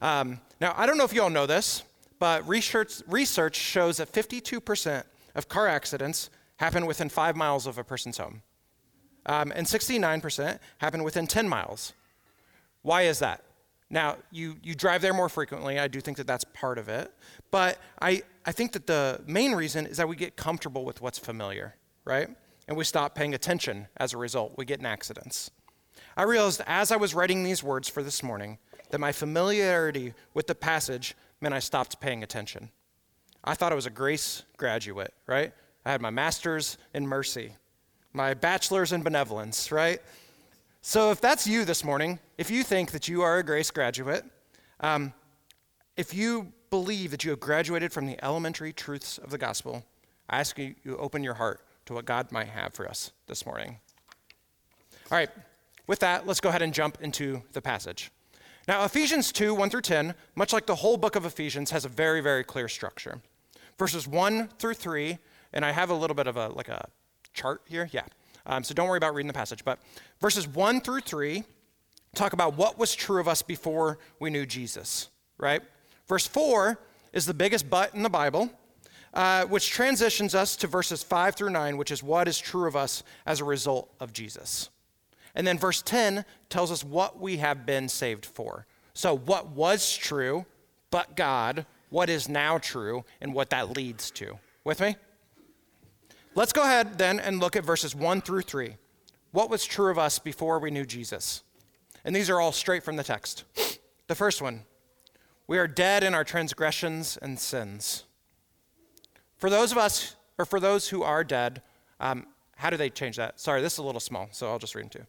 Um, 0.00 0.40
now, 0.60 0.74
I 0.76 0.86
don't 0.86 0.98
know 0.98 1.04
if 1.04 1.12
you 1.12 1.22
all 1.22 1.30
know 1.30 1.46
this, 1.46 1.82
but 2.18 2.46
research, 2.46 3.02
research 3.08 3.56
shows 3.56 3.96
that 3.96 4.12
52% 4.12 5.04
of 5.34 5.48
car 5.48 5.66
accidents 5.66 6.30
happen 6.56 6.86
within 6.86 7.08
five 7.08 7.36
miles 7.36 7.66
of 7.66 7.78
a 7.78 7.84
person's 7.84 8.18
home. 8.18 8.42
Um, 9.26 9.52
and 9.54 9.66
69% 9.66 10.58
happen 10.78 11.02
within 11.02 11.26
10 11.26 11.48
miles. 11.48 11.92
Why 12.82 13.02
is 13.02 13.18
that? 13.18 13.42
Now, 13.88 14.16
you, 14.30 14.56
you 14.62 14.74
drive 14.74 15.00
there 15.00 15.14
more 15.14 15.28
frequently. 15.28 15.78
I 15.78 15.88
do 15.88 16.00
think 16.00 16.16
that 16.16 16.26
that's 16.26 16.44
part 16.44 16.78
of 16.78 16.88
it. 16.88 17.12
But 17.50 17.78
I, 18.00 18.22
I 18.44 18.52
think 18.52 18.72
that 18.72 18.86
the 18.86 19.20
main 19.26 19.52
reason 19.52 19.86
is 19.86 19.96
that 19.98 20.08
we 20.08 20.16
get 20.16 20.36
comfortable 20.36 20.84
with 20.84 21.00
what's 21.00 21.18
familiar, 21.18 21.76
right? 22.04 22.28
And 22.66 22.76
we 22.76 22.84
stop 22.84 23.14
paying 23.14 23.34
attention 23.34 23.86
as 23.96 24.12
a 24.12 24.16
result. 24.16 24.54
We 24.56 24.64
get 24.64 24.80
in 24.80 24.86
accidents. 24.86 25.50
I 26.16 26.24
realized 26.24 26.62
as 26.66 26.90
I 26.90 26.96
was 26.96 27.14
writing 27.14 27.44
these 27.44 27.62
words 27.62 27.88
for 27.88 28.02
this 28.02 28.22
morning 28.22 28.58
that 28.90 28.98
my 28.98 29.12
familiarity 29.12 30.14
with 30.34 30.46
the 30.46 30.54
passage 30.54 31.14
meant 31.40 31.54
I 31.54 31.58
stopped 31.60 32.00
paying 32.00 32.22
attention. 32.22 32.70
I 33.44 33.54
thought 33.54 33.70
I 33.70 33.76
was 33.76 33.86
a 33.86 33.90
grace 33.90 34.42
graduate, 34.56 35.14
right? 35.26 35.52
I 35.84 35.92
had 35.92 36.00
my 36.00 36.10
master's 36.10 36.78
in 36.94 37.06
mercy, 37.06 37.52
my 38.12 38.34
bachelor's 38.34 38.92
in 38.92 39.02
benevolence, 39.02 39.70
right? 39.70 40.00
So 40.80 41.10
if 41.10 41.20
that's 41.20 41.46
you 41.46 41.64
this 41.64 41.84
morning, 41.84 42.18
if 42.38 42.50
you 42.50 42.62
think 42.62 42.90
that 42.90 43.08
you 43.08 43.22
are 43.22 43.38
a 43.38 43.42
grace 43.42 43.70
graduate, 43.70 44.24
um, 44.80 45.12
if 45.96 46.12
you 46.14 46.52
believe 46.70 47.10
that 47.10 47.24
you 47.24 47.30
have 47.30 47.40
graduated 47.40 47.92
from 47.92 48.06
the 48.06 48.22
elementary 48.24 48.72
truths 48.72 49.18
of 49.18 49.30
the 49.30 49.38
gospel, 49.38 49.84
I 50.28 50.40
ask 50.40 50.58
you, 50.58 50.74
you 50.84 50.96
open 50.98 51.22
your 51.22 51.34
heart 51.34 51.60
to 51.86 51.94
what 51.94 52.04
God 52.04 52.32
might 52.32 52.48
have 52.48 52.74
for 52.74 52.88
us 52.88 53.12
this 53.26 53.46
morning. 53.46 53.78
All 55.10 55.18
right, 55.18 55.30
with 55.86 56.00
that, 56.00 56.26
let's 56.26 56.40
go 56.40 56.48
ahead 56.48 56.62
and 56.62 56.74
jump 56.74 56.98
into 57.00 57.42
the 57.52 57.62
passage. 57.62 58.10
Now, 58.66 58.84
Ephesians 58.84 59.30
2 59.30 59.54
1 59.54 59.70
through 59.70 59.82
10, 59.82 60.14
much 60.34 60.52
like 60.52 60.66
the 60.66 60.74
whole 60.74 60.96
book 60.96 61.14
of 61.14 61.24
Ephesians, 61.24 61.70
has 61.70 61.84
a 61.84 61.88
very, 61.88 62.20
very 62.20 62.42
clear 62.42 62.68
structure. 62.68 63.20
Verses 63.78 64.08
1 64.08 64.48
through 64.58 64.74
3 64.74 65.18
and 65.56 65.64
I 65.64 65.72
have 65.72 65.90
a 65.90 65.94
little 65.94 66.14
bit 66.14 66.26
of 66.26 66.36
a 66.36 66.48
like 66.48 66.68
a 66.68 66.88
chart 67.32 67.62
here. 67.64 67.88
Yeah. 67.90 68.02
Um, 68.44 68.62
so 68.62 68.74
don't 68.74 68.88
worry 68.88 68.98
about 68.98 69.14
reading 69.14 69.26
the 69.26 69.32
passage. 69.32 69.64
But 69.64 69.80
verses 70.20 70.46
one 70.46 70.80
through 70.80 71.00
three 71.00 71.44
talk 72.16 72.32
about 72.32 72.56
what 72.56 72.78
was 72.78 72.94
true 72.94 73.20
of 73.20 73.28
us 73.28 73.42
before 73.42 73.98
we 74.18 74.30
knew 74.30 74.46
Jesus. 74.46 75.08
Right. 75.38 75.62
Verse 76.08 76.26
four 76.26 76.80
is 77.12 77.26
the 77.26 77.34
biggest 77.34 77.68
but 77.70 77.94
in 77.94 78.02
the 78.02 78.10
Bible. 78.10 78.50
Uh, 79.14 79.46
which 79.46 79.70
transitions 79.70 80.34
us 80.34 80.56
to 80.56 80.66
verses 80.66 81.02
5 81.02 81.36
through 81.36 81.48
9, 81.48 81.78
which 81.78 81.90
is 81.90 82.02
what 82.02 82.28
is 82.28 82.38
true 82.38 82.68
of 82.68 82.76
us 82.76 83.02
as 83.24 83.40
a 83.40 83.44
result 83.44 83.90
of 83.98 84.12
Jesus. 84.12 84.68
And 85.34 85.46
then 85.46 85.58
verse 85.58 85.80
10 85.80 86.26
tells 86.50 86.70
us 86.70 86.84
what 86.84 87.18
we 87.18 87.38
have 87.38 87.64
been 87.64 87.88
saved 87.88 88.26
for. 88.26 88.66
So, 88.92 89.16
what 89.16 89.48
was 89.48 89.96
true, 89.96 90.44
but 90.90 91.16
God, 91.16 91.64
what 91.88 92.10
is 92.10 92.28
now 92.28 92.58
true, 92.58 93.06
and 93.20 93.32
what 93.32 93.48
that 93.50 93.74
leads 93.74 94.10
to. 94.12 94.38
With 94.64 94.80
me? 94.80 94.96
Let's 96.34 96.52
go 96.52 96.62
ahead 96.62 96.98
then 96.98 97.18
and 97.18 97.40
look 97.40 97.56
at 97.56 97.64
verses 97.64 97.94
1 97.94 98.20
through 98.20 98.42
3. 98.42 98.76
What 99.32 99.48
was 99.48 99.64
true 99.64 99.90
of 99.90 99.98
us 99.98 100.18
before 100.18 100.58
we 100.58 100.70
knew 100.70 100.84
Jesus? 100.84 101.42
And 102.06 102.14
these 102.14 102.30
are 102.30 102.40
all 102.40 102.52
straight 102.52 102.84
from 102.84 102.94
the 102.96 103.02
text. 103.02 103.44
The 104.06 104.14
first 104.14 104.40
one 104.40 104.62
we 105.48 105.58
are 105.58 105.68
dead 105.68 106.02
in 106.02 106.14
our 106.14 106.24
transgressions 106.24 107.18
and 107.20 107.38
sins. 107.38 108.04
For 109.36 109.50
those 109.50 109.70
of 109.70 109.78
us, 109.78 110.16
or 110.38 110.44
for 110.44 110.58
those 110.58 110.88
who 110.88 111.02
are 111.02 111.22
dead, 111.22 111.62
um, 112.00 112.26
how 112.56 112.70
do 112.70 112.76
they 112.76 112.90
change 112.90 113.16
that? 113.16 113.38
Sorry, 113.38 113.60
this 113.60 113.74
is 113.74 113.78
a 113.78 113.82
little 113.82 114.00
small, 114.00 114.28
so 114.32 114.48
I'll 114.48 114.58
just 114.58 114.74
read 114.74 114.84
them 114.84 114.90
too. 114.90 115.06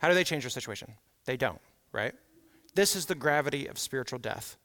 How 0.00 0.08
do 0.08 0.14
they 0.14 0.24
change 0.24 0.42
their 0.42 0.50
situation? 0.50 0.94
They 1.24 1.36
don't, 1.36 1.60
right? 1.92 2.14
This 2.74 2.96
is 2.96 3.06
the 3.06 3.14
gravity 3.14 3.66
of 3.66 3.78
spiritual 3.78 4.18
death. 4.18 4.56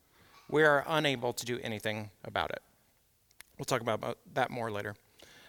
We 0.49 0.63
are 0.63 0.83
unable 0.87 1.33
to 1.33 1.45
do 1.45 1.59
anything 1.61 2.09
about 2.23 2.51
it. 2.51 2.61
We'll 3.57 3.65
talk 3.65 3.81
about 3.81 4.17
that 4.33 4.49
more 4.49 4.71
later. 4.71 4.95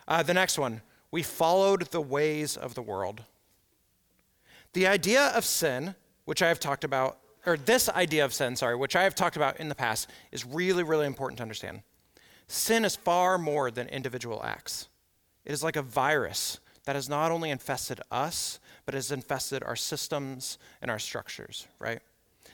Uh, 0.06 0.22
the 0.22 0.34
next 0.34 0.58
one, 0.58 0.82
we 1.10 1.22
followed 1.22 1.90
the 1.90 2.00
ways 2.00 2.56
of 2.56 2.74
the 2.74 2.82
world. 2.82 3.24
The 4.74 4.86
idea 4.86 5.28
of 5.28 5.44
sin, 5.44 5.94
which 6.26 6.42
I 6.42 6.48
have 6.48 6.60
talked 6.60 6.84
about, 6.84 7.18
or 7.46 7.56
this 7.56 7.88
idea 7.88 8.24
of 8.24 8.34
sin, 8.34 8.54
sorry, 8.56 8.76
which 8.76 8.94
I 8.94 9.04
have 9.04 9.14
talked 9.14 9.36
about 9.36 9.58
in 9.58 9.70
the 9.70 9.74
past, 9.74 10.10
is 10.30 10.44
really, 10.44 10.82
really 10.82 11.06
important 11.06 11.38
to 11.38 11.42
understand. 11.42 11.82
Sin 12.48 12.84
is 12.84 12.94
far 12.94 13.38
more 13.38 13.70
than 13.70 13.88
individual 13.88 14.42
acts. 14.44 14.88
It 15.44 15.52
is 15.52 15.64
like 15.64 15.76
a 15.76 15.82
virus 15.82 16.60
that 16.84 16.96
has 16.96 17.08
not 17.08 17.32
only 17.32 17.50
infested 17.50 18.00
us, 18.10 18.60
but 18.84 18.94
has 18.94 19.10
infested 19.10 19.62
our 19.64 19.76
systems 19.76 20.58
and 20.82 20.90
our 20.90 20.98
structures, 20.98 21.66
right? 21.78 22.00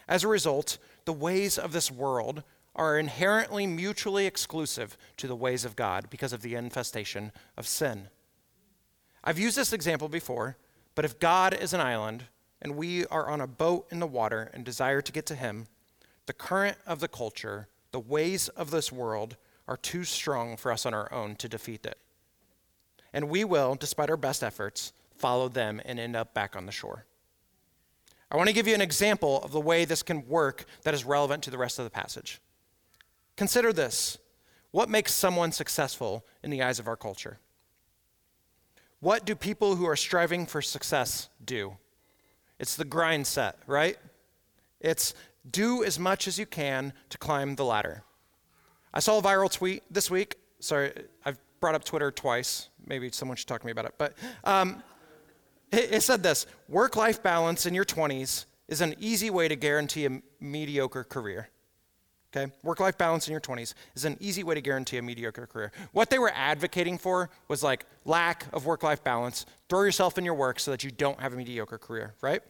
As 0.08 0.24
a 0.24 0.28
result, 0.28 0.78
the 1.04 1.12
ways 1.12 1.58
of 1.58 1.72
this 1.72 1.90
world 1.90 2.42
are 2.74 2.98
inherently 2.98 3.66
mutually 3.66 4.26
exclusive 4.26 4.96
to 5.18 5.26
the 5.26 5.36
ways 5.36 5.64
of 5.64 5.76
God 5.76 6.08
because 6.08 6.32
of 6.32 6.42
the 6.42 6.54
infestation 6.54 7.32
of 7.56 7.66
sin. 7.66 8.08
I've 9.24 9.38
used 9.38 9.56
this 9.56 9.72
example 9.72 10.08
before, 10.08 10.56
but 10.94 11.04
if 11.04 11.18
God 11.18 11.54
is 11.54 11.74
an 11.74 11.80
island 11.80 12.24
and 12.62 12.76
we 12.76 13.04
are 13.06 13.28
on 13.28 13.40
a 13.40 13.46
boat 13.46 13.86
in 13.90 13.98
the 13.98 14.06
water 14.06 14.48
and 14.54 14.64
desire 14.64 15.02
to 15.02 15.12
get 15.12 15.26
to 15.26 15.34
Him, 15.34 15.66
the 16.26 16.32
current 16.32 16.78
of 16.86 17.00
the 17.00 17.08
culture, 17.08 17.68
the 17.90 18.00
ways 18.00 18.48
of 18.50 18.70
this 18.70 18.92
world, 18.92 19.36
are 19.66 19.76
too 19.76 20.04
strong 20.04 20.56
for 20.56 20.72
us 20.72 20.86
on 20.86 20.94
our 20.94 21.12
own 21.12 21.34
to 21.36 21.48
defeat 21.48 21.84
it. 21.84 21.98
And 23.12 23.28
we 23.28 23.44
will, 23.44 23.74
despite 23.74 24.08
our 24.08 24.16
best 24.16 24.42
efforts, 24.44 24.92
follow 25.16 25.48
them 25.48 25.82
and 25.84 25.98
end 25.98 26.16
up 26.16 26.32
back 26.34 26.56
on 26.56 26.66
the 26.66 26.72
shore. 26.72 27.04
I 28.30 28.36
want 28.36 28.48
to 28.48 28.54
give 28.54 28.68
you 28.68 28.74
an 28.74 28.80
example 28.80 29.42
of 29.42 29.52
the 29.52 29.60
way 29.60 29.84
this 29.84 30.02
can 30.02 30.26
work 30.26 30.64
that 30.84 30.94
is 30.94 31.04
relevant 31.04 31.42
to 31.42 31.50
the 31.50 31.58
rest 31.58 31.78
of 31.78 31.84
the 31.84 31.90
passage. 31.90 32.40
Consider 33.36 33.72
this 33.72 34.18
what 34.70 34.88
makes 34.88 35.12
someone 35.12 35.52
successful 35.52 36.24
in 36.42 36.50
the 36.50 36.62
eyes 36.62 36.78
of 36.78 36.88
our 36.88 36.96
culture? 36.96 37.38
What 39.00 39.26
do 39.26 39.34
people 39.34 39.76
who 39.76 39.86
are 39.86 39.96
striving 39.96 40.46
for 40.46 40.62
success 40.62 41.28
do? 41.44 41.76
It's 42.62 42.76
the 42.76 42.84
grind 42.84 43.26
set, 43.26 43.58
right? 43.66 43.98
It's 44.80 45.14
do 45.50 45.82
as 45.82 45.98
much 45.98 46.28
as 46.28 46.38
you 46.38 46.46
can 46.46 46.92
to 47.10 47.18
climb 47.18 47.56
the 47.56 47.64
ladder. 47.64 48.04
I 48.94 49.00
saw 49.00 49.18
a 49.18 49.22
viral 49.22 49.50
tweet 49.50 49.82
this 49.90 50.08
week. 50.08 50.36
Sorry, 50.60 50.92
I've 51.24 51.38
brought 51.58 51.74
up 51.74 51.82
Twitter 51.82 52.12
twice. 52.12 52.68
Maybe 52.86 53.10
someone 53.10 53.36
should 53.36 53.48
talk 53.48 53.62
to 53.62 53.66
me 53.66 53.72
about 53.72 53.86
it. 53.86 53.94
But 53.98 54.14
um, 54.44 54.80
it, 55.72 55.94
it 55.94 56.02
said 56.04 56.22
this 56.22 56.46
work 56.68 56.94
life 56.94 57.20
balance 57.20 57.66
in 57.66 57.74
your 57.74 57.84
20s 57.84 58.44
is 58.68 58.80
an 58.80 58.94
easy 59.00 59.28
way 59.28 59.48
to 59.48 59.56
guarantee 59.56 60.06
a 60.06 60.22
mediocre 60.38 61.02
career. 61.02 61.48
Okay? 62.34 62.52
Work 62.62 62.78
life 62.78 62.96
balance 62.96 63.26
in 63.26 63.32
your 63.32 63.40
20s 63.40 63.74
is 63.96 64.04
an 64.04 64.16
easy 64.20 64.44
way 64.44 64.54
to 64.54 64.60
guarantee 64.60 64.98
a 64.98 65.02
mediocre 65.02 65.48
career. 65.48 65.72
What 65.90 66.10
they 66.10 66.20
were 66.20 66.32
advocating 66.32 66.96
for 66.96 67.28
was 67.48 67.64
like 67.64 67.86
lack 68.04 68.46
of 68.52 68.66
work 68.66 68.84
life 68.84 69.02
balance. 69.02 69.46
Throw 69.68 69.82
yourself 69.82 70.16
in 70.16 70.24
your 70.24 70.34
work 70.34 70.60
so 70.60 70.70
that 70.70 70.84
you 70.84 70.92
don't 70.92 71.20
have 71.20 71.32
a 71.32 71.36
mediocre 71.36 71.78
career, 71.78 72.14
right? 72.22 72.40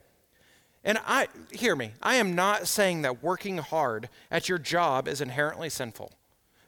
And 0.83 0.99
I 1.05 1.27
hear 1.51 1.75
me. 1.75 1.91
I 2.01 2.15
am 2.15 2.35
not 2.35 2.67
saying 2.67 3.03
that 3.03 3.23
working 3.23 3.57
hard 3.57 4.09
at 4.29 4.49
your 4.49 4.57
job 4.57 5.07
is 5.07 5.21
inherently 5.21 5.69
sinful. 5.69 6.11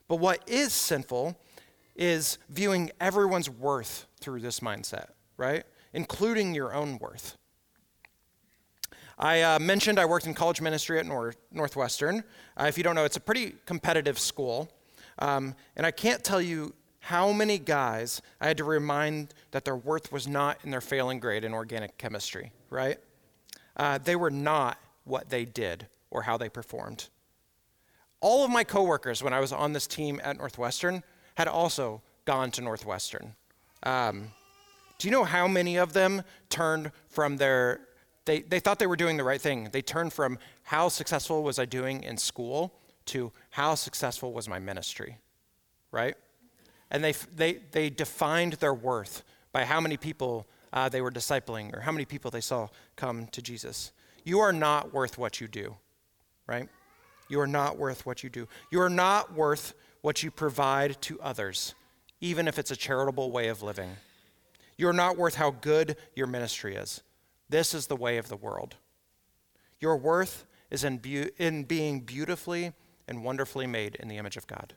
But 0.07 0.17
what 0.17 0.47
is 0.47 0.71
sinful 0.71 1.37
is 1.95 2.37
viewing 2.49 2.91
everyone's 2.99 3.49
worth 3.49 4.07
through 4.19 4.39
this 4.39 4.59
mindset, 4.59 5.09
right? 5.37 5.63
Including 5.93 6.53
your 6.53 6.73
own 6.73 6.97
worth. 6.99 7.37
I 9.17 9.41
uh, 9.41 9.59
mentioned 9.59 9.97
I 9.97 10.05
worked 10.05 10.27
in 10.27 10.33
college 10.33 10.61
ministry 10.61 10.99
at 10.99 11.05
Nor- 11.05 11.35
Northwestern. 11.51 12.23
Uh, 12.57 12.65
if 12.65 12.77
you 12.77 12.83
don't 12.83 12.95
know, 12.95 13.05
it's 13.05 13.15
a 13.15 13.21
pretty 13.21 13.55
competitive 13.65 14.19
school. 14.19 14.69
Um, 15.19 15.55
and 15.77 15.85
I 15.85 15.91
can't 15.91 16.23
tell 16.23 16.41
you 16.41 16.73
how 16.99 17.31
many 17.31 17.57
guys 17.57 18.21
I 18.41 18.47
had 18.47 18.57
to 18.57 18.63
remind 18.63 19.33
that 19.51 19.63
their 19.63 19.75
worth 19.75 20.11
was 20.11 20.27
not 20.27 20.57
in 20.63 20.71
their 20.71 20.81
failing 20.81 21.19
grade 21.19 21.45
in 21.45 21.53
organic 21.53 21.97
chemistry, 21.97 22.51
right? 22.69 22.97
Uh, 23.75 23.97
they 23.97 24.15
were 24.15 24.31
not 24.31 24.77
what 25.03 25.29
they 25.29 25.45
did 25.45 25.87
or 26.09 26.23
how 26.23 26.37
they 26.37 26.49
performed. 26.49 27.09
All 28.21 28.43
of 28.43 28.51
my 28.51 28.63
coworkers, 28.63 29.21
when 29.21 29.33
I 29.33 29.39
was 29.39 29.51
on 29.51 29.73
this 29.73 29.87
team 29.87 30.19
at 30.23 30.37
Northwestern, 30.37 31.03
had 31.35 31.47
also 31.47 32.01
gone 32.25 32.51
to 32.51 32.61
Northwestern. 32.61 33.35
Um, 33.83 34.29
do 34.97 35.07
you 35.07 35.11
know 35.11 35.25
how 35.25 35.47
many 35.47 35.75
of 35.77 35.93
them 35.93 36.23
turned 36.49 36.91
from 37.07 37.37
their 37.37 37.81
they, 38.25 38.41
they 38.41 38.59
thought 38.59 38.79
they 38.79 38.87
were 38.87 38.95
doing 38.95 39.17
the 39.17 39.23
right 39.23 39.39
thing. 39.39 39.69
They 39.71 39.81
turned 39.81 40.11
from 40.11 40.39
how 40.63 40.89
successful 40.89 41.43
was 41.43 41.59
I 41.59 41.65
doing 41.65 42.03
in 42.03 42.17
school 42.17 42.73
to 43.05 43.31
how 43.51 43.75
successful 43.75 44.33
was 44.33 44.49
my 44.49 44.59
ministry, 44.59 45.19
right? 45.91 46.15
And 46.89 47.03
they, 47.03 47.13
they, 47.35 47.59
they 47.71 47.89
defined 47.89 48.53
their 48.53 48.73
worth 48.73 49.23
by 49.51 49.63
how 49.65 49.79
many 49.79 49.95
people 49.95 50.47
uh, 50.75 50.89
they 50.89 51.01
were 51.01 51.11
discipling 51.11 51.75
or 51.75 51.79
how 51.79 51.91
many 51.91 52.05
people 52.05 52.29
they 52.29 52.41
saw 52.41 52.67
come 52.95 53.27
to 53.27 53.41
Jesus. 53.41 53.91
You 54.23 54.39
are 54.39 54.53
not 54.53 54.93
worth 54.93 55.17
what 55.17 55.39
you 55.39 55.47
do, 55.47 55.75
right? 56.45 56.69
You 57.29 57.39
are 57.39 57.47
not 57.47 57.77
worth 57.77 58.05
what 58.05 58.23
you 58.23 58.29
do. 58.29 58.47
You 58.71 58.81
are 58.81 58.89
not 58.89 59.33
worth 59.33 59.73
what 60.01 60.21
you 60.21 60.29
provide 60.29 61.01
to 61.01 61.19
others, 61.21 61.73
even 62.21 62.47
if 62.47 62.59
it's 62.59 62.71
a 62.71 62.75
charitable 62.75 63.31
way 63.31 63.47
of 63.47 63.63
living. 63.63 63.95
You're 64.77 64.93
not 64.93 65.17
worth 65.17 65.35
how 65.35 65.51
good 65.51 65.95
your 66.15 66.27
ministry 66.27 66.75
is. 66.75 67.01
This 67.49 67.73
is 67.73 67.87
the 67.87 67.95
way 67.95 68.17
of 68.17 68.27
the 68.27 68.35
world. 68.35 68.75
Your 69.79 69.97
worth 69.97 70.45
is 70.69 70.83
in, 70.83 70.97
be- 70.97 71.31
in 71.37 71.63
being 71.63 72.01
beautifully 72.01 72.73
and 73.07 73.23
wonderfully 73.23 73.67
made 73.67 73.95
in 73.95 74.07
the 74.07 74.17
image 74.17 74.37
of 74.37 74.47
God. 74.47 74.73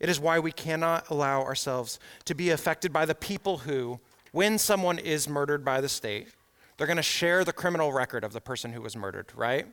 It 0.00 0.08
is 0.08 0.20
why 0.20 0.38
we 0.38 0.52
cannot 0.52 1.10
allow 1.10 1.42
ourselves 1.42 1.98
to 2.24 2.34
be 2.34 2.50
affected 2.50 2.92
by 2.92 3.04
the 3.04 3.14
people 3.14 3.58
who, 3.58 4.00
when 4.34 4.58
someone 4.58 4.98
is 4.98 5.28
murdered 5.28 5.64
by 5.64 5.80
the 5.80 5.88
state, 5.88 6.26
they're 6.76 6.88
going 6.88 6.96
to 6.96 7.04
share 7.04 7.44
the 7.44 7.52
criminal 7.52 7.92
record 7.92 8.24
of 8.24 8.32
the 8.32 8.40
person 8.40 8.72
who 8.72 8.82
was 8.82 8.96
murdered, 8.96 9.30
right? 9.36 9.64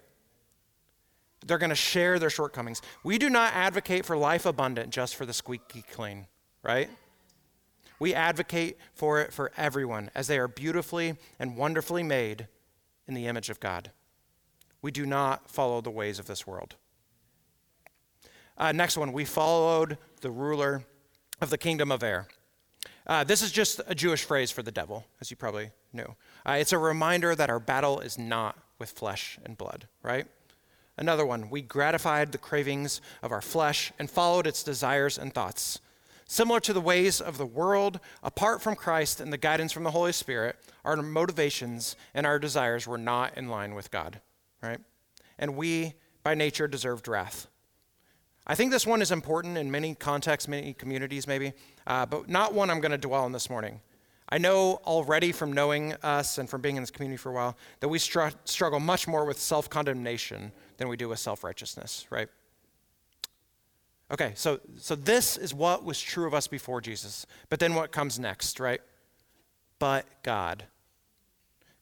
They're 1.44 1.58
going 1.58 1.72
to 1.72 1.76
share 1.76 2.20
their 2.20 2.30
shortcomings. 2.30 2.80
We 3.04 3.18
do 3.18 3.28
not 3.28 3.56
advocate 3.56 4.06
for 4.06 4.16
life 4.16 4.46
abundant 4.46 4.92
just 4.92 5.16
for 5.16 5.26
the 5.26 5.34
squeaky 5.34 5.82
clean, 5.92 6.28
right? 6.62 6.92
We 7.98 8.14
advocate 8.14 8.78
for 8.94 9.20
it 9.20 9.34
for 9.34 9.52
everyone 9.58 10.12
as 10.14 10.28
they 10.28 10.38
are 10.38 10.48
beautifully 10.48 11.18
and 11.40 11.58
wonderfully 11.58 12.04
made 12.04 12.48
in 13.08 13.16
the 13.16 13.26
image 13.26 13.50
of 13.50 13.60
God. 13.60 13.90
We 14.84 14.92
do 14.92 15.08
not 15.08 15.50
follow 15.50 15.82
the 15.82 15.90
ways 15.90 16.20
of 16.20 16.28
this 16.28 16.46
world. 16.46 16.76
Uh, 18.60 18.72
next 18.74 18.96
one, 18.96 19.12
we 19.12 19.26
followed 19.26 19.98
the 20.22 20.30
ruler 20.30 20.84
of 21.42 21.50
the 21.50 21.58
kingdom 21.58 21.92
of 21.92 22.04
air. 22.04 22.28
Uh, 23.08 23.24
this 23.24 23.42
is 23.42 23.52
just 23.52 23.82
a 23.88 23.96
Jewish 23.96 24.24
phrase 24.24 24.52
for 24.52 24.64
the 24.64 24.72
devil, 24.72 25.06
as 25.20 25.32
you 25.32 25.38
probably 25.38 25.72
knew. 25.92 26.16
Uh, 26.46 26.54
it's 26.54 26.72
a 26.72 26.78
reminder 26.78 27.36
that 27.36 27.50
our 27.50 27.60
battle 27.60 28.00
is 28.00 28.18
not 28.18 28.58
with 28.80 28.92
flesh 28.92 29.40
and 29.44 29.58
blood, 29.58 29.88
right? 30.04 30.28
Another 30.98 31.26
one, 31.26 31.50
we 31.50 31.62
gratified 31.62 32.32
the 32.32 32.38
cravings 32.38 33.02
of 33.24 33.32
our 33.32 33.42
flesh 33.42 33.92
and 33.98 34.10
followed 34.10 34.46
its 34.46 34.64
desires 34.64 35.18
and 35.18 35.34
thoughts. 35.34 35.80
Similar 36.26 36.60
to 36.62 36.74
the 36.74 36.82
ways 36.82 37.20
of 37.20 37.38
the 37.38 37.46
world, 37.46 38.00
apart 38.24 38.62
from 38.62 38.76
Christ 38.76 39.20
and 39.20 39.34
the 39.34 39.38
guidance 39.38 39.72
from 39.72 39.84
the 39.84 39.92
Holy 39.92 40.14
Spirit, 40.14 40.56
our 40.86 40.96
motivations 40.96 41.96
and 42.14 42.26
our 42.26 42.40
desires 42.40 42.88
were 42.88 42.98
not 42.98 43.38
in 43.38 43.50
line 43.50 43.76
with 43.76 43.92
God, 43.92 44.22
right? 44.62 44.80
And 45.38 45.56
we, 45.56 45.96
by 46.24 46.36
nature, 46.36 46.68
deserved 46.68 47.08
wrath. 47.08 47.48
I 48.48 48.56
think 48.56 48.72
this 48.72 48.88
one 48.88 49.02
is 49.02 49.12
important 49.12 49.58
in 49.58 49.70
many 49.70 49.96
contexts, 49.96 50.48
many 50.48 50.74
communities, 50.74 51.28
maybe, 51.28 51.54
uh, 51.86 52.06
but 52.06 52.28
not 52.28 52.54
one 52.54 52.70
I'm 52.70 52.82
going 52.82 52.92
to 52.92 52.98
dwell 52.98 53.24
on 53.24 53.32
this 53.32 53.50
morning. 53.50 53.82
I 54.30 54.38
know 54.38 54.80
already 54.86 55.32
from 55.32 55.52
knowing 55.52 55.94
us 56.04 56.38
and 56.38 56.50
from 56.50 56.62
being 56.62 56.78
in 56.78 56.82
this 56.82 56.92
community 56.92 57.18
for 57.18 57.32
a 57.32 57.34
while 57.34 57.58
that 57.82 57.90
we 57.90 58.00
str- 58.00 58.30
struggle 58.46 58.80
much 58.80 59.08
more 59.08 59.26
with 59.26 59.40
self 59.40 59.70
condemnation 59.70 60.52
than 60.78 60.88
we 60.88 60.98
do 60.98 61.10
with 61.10 61.20
self 61.20 61.44
righteousness, 61.44 62.08
right? 62.10 62.30
Okay, 64.10 64.34
so, 64.36 64.60
so 64.78 64.96
this 64.96 65.38
is 65.38 65.54
what 65.54 65.86
was 65.86 66.00
true 66.00 66.28
of 66.28 66.34
us 66.34 66.48
before 66.48 66.82
Jesus. 66.82 67.26
But 67.50 67.60
then 67.60 67.76
what 67.76 67.92
comes 67.92 68.20
next, 68.20 68.60
right? 68.60 68.82
But 69.80 70.06
God. 70.24 70.66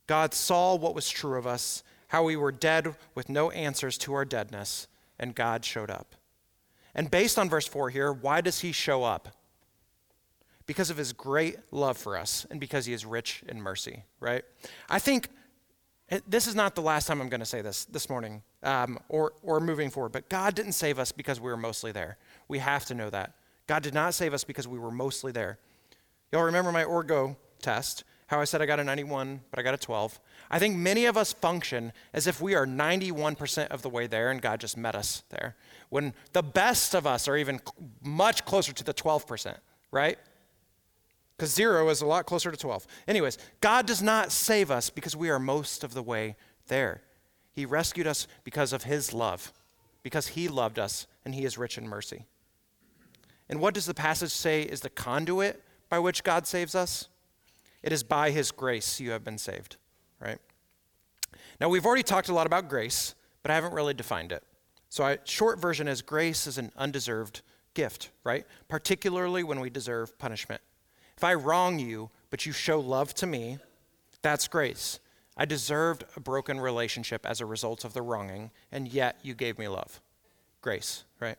God 0.06 0.34
saw 0.34 0.76
what 0.76 0.95
was 0.95 1.10
true 1.10 1.38
of 1.38 1.48
us, 1.48 1.84
how 2.10 2.24
we 2.24 2.36
were 2.36 2.52
dead 2.52 2.95
with 3.13 3.30
no 3.30 3.52
answers 3.52 3.98
to 4.00 4.13
our 4.13 4.26
deadness, 4.26 4.88
and 5.19 5.36
God 5.36 5.65
showed 5.65 5.91
up. 5.91 6.15
And 6.95 7.10
based 7.10 7.38
on 7.38 7.49
verse 7.49 7.67
4 7.67 7.89
here, 7.89 8.12
why 8.12 8.41
does 8.41 8.60
he 8.60 8.71
show 8.71 9.04
up? 9.04 9.30
Because 10.65 10.89
of 10.89 10.97
his 10.97 11.13
great 11.13 11.58
love 11.71 11.97
for 11.97 12.17
us 12.17 12.45
and 12.49 12.60
because 12.60 12.86
he 12.86 12.93
is 12.93 13.06
rich 13.06 13.43
in 13.47 13.62
mercy, 13.62 14.04
right? 14.19 14.43
I 14.89 14.99
think 14.99 15.30
this 16.28 16.47
is 16.47 16.56
not 16.56 16.75
the 16.75 16.82
last 16.82 17.08
time 17.08 17.21
I'm 17.21 17.30
going 17.30 17.39
to 17.39 17.45
say 17.45 17.62
this 17.62 17.86
this 17.86 18.10
morning 18.10 18.41
um, 18.63 18.99
or, 19.10 19.34
or 19.43 19.60
moving 19.60 19.89
forward, 19.89 20.12
but 20.12 20.30
God 20.30 20.56
didn't 20.56 20.73
save 20.73 20.99
us 20.99 21.12
because 21.12 21.39
we 21.39 21.49
were 21.49 21.58
mostly 21.58 21.91
there. 21.91 22.17
We 22.47 22.60
have 22.60 22.86
to 22.86 22.95
know 22.95 23.10
that. 23.10 23.34
God 23.67 23.84
did 23.84 23.93
not 23.93 24.15
save 24.15 24.34
us 24.34 24.43
because 24.43 24.67
we 24.67 24.80
were 24.80 24.91
mostly 24.91 25.32
there. 25.32 25.60
Y'all 26.32 26.43
remember 26.43 26.71
my 26.71 26.84
Orgo 26.84 27.36
test, 27.62 28.04
how 28.28 28.39
I 28.39 28.43
said 28.43 28.62
I 28.62 28.65
got 28.65 28.80
a 28.80 28.84
91, 28.84 29.41
but 29.49 29.60
I 29.60 29.63
got 29.63 29.73
a 29.73 29.78
12. 29.78 30.19
I 30.49 30.60
think 30.60 30.75
many 30.75 31.06
of 31.06 31.17
us 31.17 31.34
function 31.34 31.93
as 32.13 32.28
if 32.28 32.41
we 32.41 32.56
are 32.56 32.65
91% 32.65 33.67
of 33.67 33.82
the 33.82 33.89
way 33.89 34.08
there 34.08 34.32
and 34.32 34.41
God 34.41 34.60
just 34.60 34.78
met 34.78 34.95
us 34.95 35.23
there. 35.30 35.56
When 35.89 36.13
the 36.34 36.43
best 36.43 36.93
of 36.93 37.08
us 37.08 37.28
are 37.28 37.36
even 37.36 37.60
much 38.04 38.45
closer 38.45 38.73
to 38.73 38.84
the 38.84 38.93
12%, 38.93 39.58
right? 39.91 40.17
because 41.39 41.54
zero 41.54 41.88
is 41.88 42.02
a 42.02 42.06
lot 42.06 42.25
closer 42.25 42.52
to 42.52 42.58
12. 42.58 42.86
Anyways, 43.08 43.38
God 43.62 43.86
does 43.86 44.02
not 44.02 44.30
save 44.30 44.69
us 44.69 44.89
because 44.89 45.15
we 45.15 45.30
are 45.30 45.39
most 45.39 45.86
of 45.86 45.93
the 45.93 46.04
way 46.04 46.36
there. 46.67 47.02
He 47.54 47.65
rescued 47.65 48.08
us 48.08 48.28
because 48.43 48.73
of 48.73 48.84
His 48.84 49.13
love, 49.13 49.54
because 50.04 50.28
He 50.30 50.49
loved 50.49 50.78
us 50.78 51.08
and 51.23 51.34
He 51.34 51.45
is 51.45 51.58
rich 51.58 51.78
in 51.78 51.88
mercy. 51.88 52.25
And 53.47 53.62
what 53.62 53.73
does 53.73 53.86
the 53.86 53.93
passage 53.93 54.32
say 54.32 54.63
is 54.63 54.82
the 54.82 54.89
conduit 54.89 55.63
by 55.88 55.97
which 55.97 56.25
God 56.25 56.45
saves 56.45 56.75
us? 56.75 57.08
It 57.82 57.93
is 57.93 58.04
by 58.04 58.32
His 58.32 58.52
grace 58.52 58.99
you 58.99 59.12
have 59.12 59.23
been 59.23 59.38
saved, 59.38 59.78
right? 60.19 60.39
Now, 61.62 61.69
we've 61.69 61.86
already 61.86 62.04
talked 62.04 62.28
a 62.28 62.34
lot 62.34 62.47
about 62.47 62.67
grace, 62.67 63.15
but 63.43 63.49
I 63.49 63.56
haven't 63.56 63.73
really 63.73 63.93
defined 63.93 64.34
it. 64.34 64.43
So, 64.89 65.04
I, 65.04 65.19
short 65.23 65.60
version 65.60 65.88
is 65.88 66.02
grace 66.02 66.47
is 66.47 66.58
an 66.58 66.71
undeserved 66.75 67.41
gift, 67.75 68.10
right? 68.23 68.45
Particularly 68.67 69.43
when 69.43 69.60
we 69.60 69.69
deserve 69.69 70.17
punishment. 70.17 70.62
If 71.15 71.23
I 71.23 71.36
wrong 71.36 71.80
you, 71.80 72.10
but 72.30 72.45
you 72.45 72.52
show 72.52 72.80
love 72.80 73.13
to 73.15 73.28
me, 73.28 73.60
that's 74.21 74.47
grace. 74.47 74.99
I 75.38 75.45
deserved 75.45 76.04
a 76.15 76.19
broken 76.19 76.60
relationship 76.60 77.25
as 77.25 77.39
a 77.39 77.45
result 77.45 77.86
of 77.86 77.93
the 77.93 78.02
wronging, 78.02 78.52
and 78.71 78.88
yet 78.88 79.19
you 79.21 79.34
gave 79.34 79.58
me 79.58 79.67
love. 79.67 80.02
Grace, 80.62 81.06
right? 81.19 81.38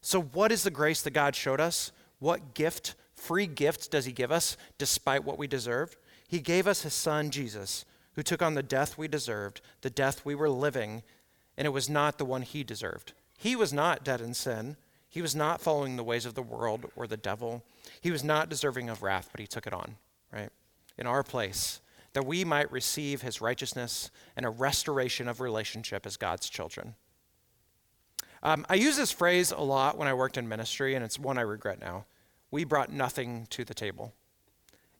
So, 0.00 0.20
what 0.20 0.50
is 0.50 0.62
the 0.62 0.70
grace 0.70 1.02
that 1.02 1.10
God 1.10 1.36
showed 1.36 1.60
us? 1.60 1.92
What 2.18 2.54
gift, 2.54 2.94
free 3.14 3.46
gift, 3.46 3.90
does 3.90 4.06
He 4.06 4.12
give 4.12 4.32
us 4.32 4.56
despite 4.78 5.24
what 5.24 5.38
we 5.38 5.46
deserved? 5.46 5.96
He 6.26 6.40
gave 6.40 6.66
us 6.66 6.82
His 6.82 6.94
Son, 6.94 7.30
Jesus, 7.30 7.84
who 8.14 8.22
took 8.22 8.42
on 8.42 8.54
the 8.54 8.62
death 8.62 8.98
we 8.98 9.06
deserved, 9.06 9.60
the 9.82 9.90
death 9.90 10.24
we 10.24 10.34
were 10.34 10.50
living, 10.50 11.02
and 11.58 11.66
it 11.66 11.70
was 11.70 11.90
not 11.90 12.16
the 12.16 12.24
one 12.24 12.40
He 12.40 12.64
deserved. 12.64 13.12
He 13.36 13.54
was 13.54 13.72
not 13.72 14.04
dead 14.04 14.22
in 14.22 14.32
sin. 14.32 14.78
He 15.10 15.20
was 15.20 15.36
not 15.36 15.60
following 15.60 15.96
the 15.96 16.04
ways 16.04 16.24
of 16.24 16.34
the 16.34 16.42
world 16.42 16.86
or 16.96 17.06
the 17.06 17.16
devil. 17.18 17.62
He 18.00 18.10
was 18.10 18.24
not 18.24 18.48
deserving 18.48 18.88
of 18.88 19.02
wrath, 19.02 19.28
but 19.30 19.40
He 19.40 19.46
took 19.46 19.66
it 19.66 19.74
on, 19.74 19.96
right? 20.32 20.50
In 20.96 21.06
our 21.06 21.22
place 21.22 21.80
that 22.12 22.26
we 22.26 22.44
might 22.44 22.70
receive 22.72 23.22
his 23.22 23.40
righteousness 23.40 24.10
and 24.36 24.44
a 24.46 24.50
restoration 24.50 25.28
of 25.28 25.40
relationship 25.40 26.06
as 26.06 26.16
God's 26.16 26.48
children. 26.48 26.94
Um, 28.42 28.64
I 28.68 28.74
use 28.74 28.96
this 28.96 29.12
phrase 29.12 29.50
a 29.50 29.60
lot 29.60 29.98
when 29.98 30.08
I 30.08 30.14
worked 30.14 30.36
in 30.36 30.48
ministry, 30.48 30.94
and 30.94 31.04
it's 31.04 31.18
one 31.18 31.38
I 31.38 31.42
regret 31.42 31.80
now. 31.80 32.06
We 32.50 32.64
brought 32.64 32.92
nothing 32.92 33.46
to 33.50 33.64
the 33.64 33.74
table. 33.74 34.14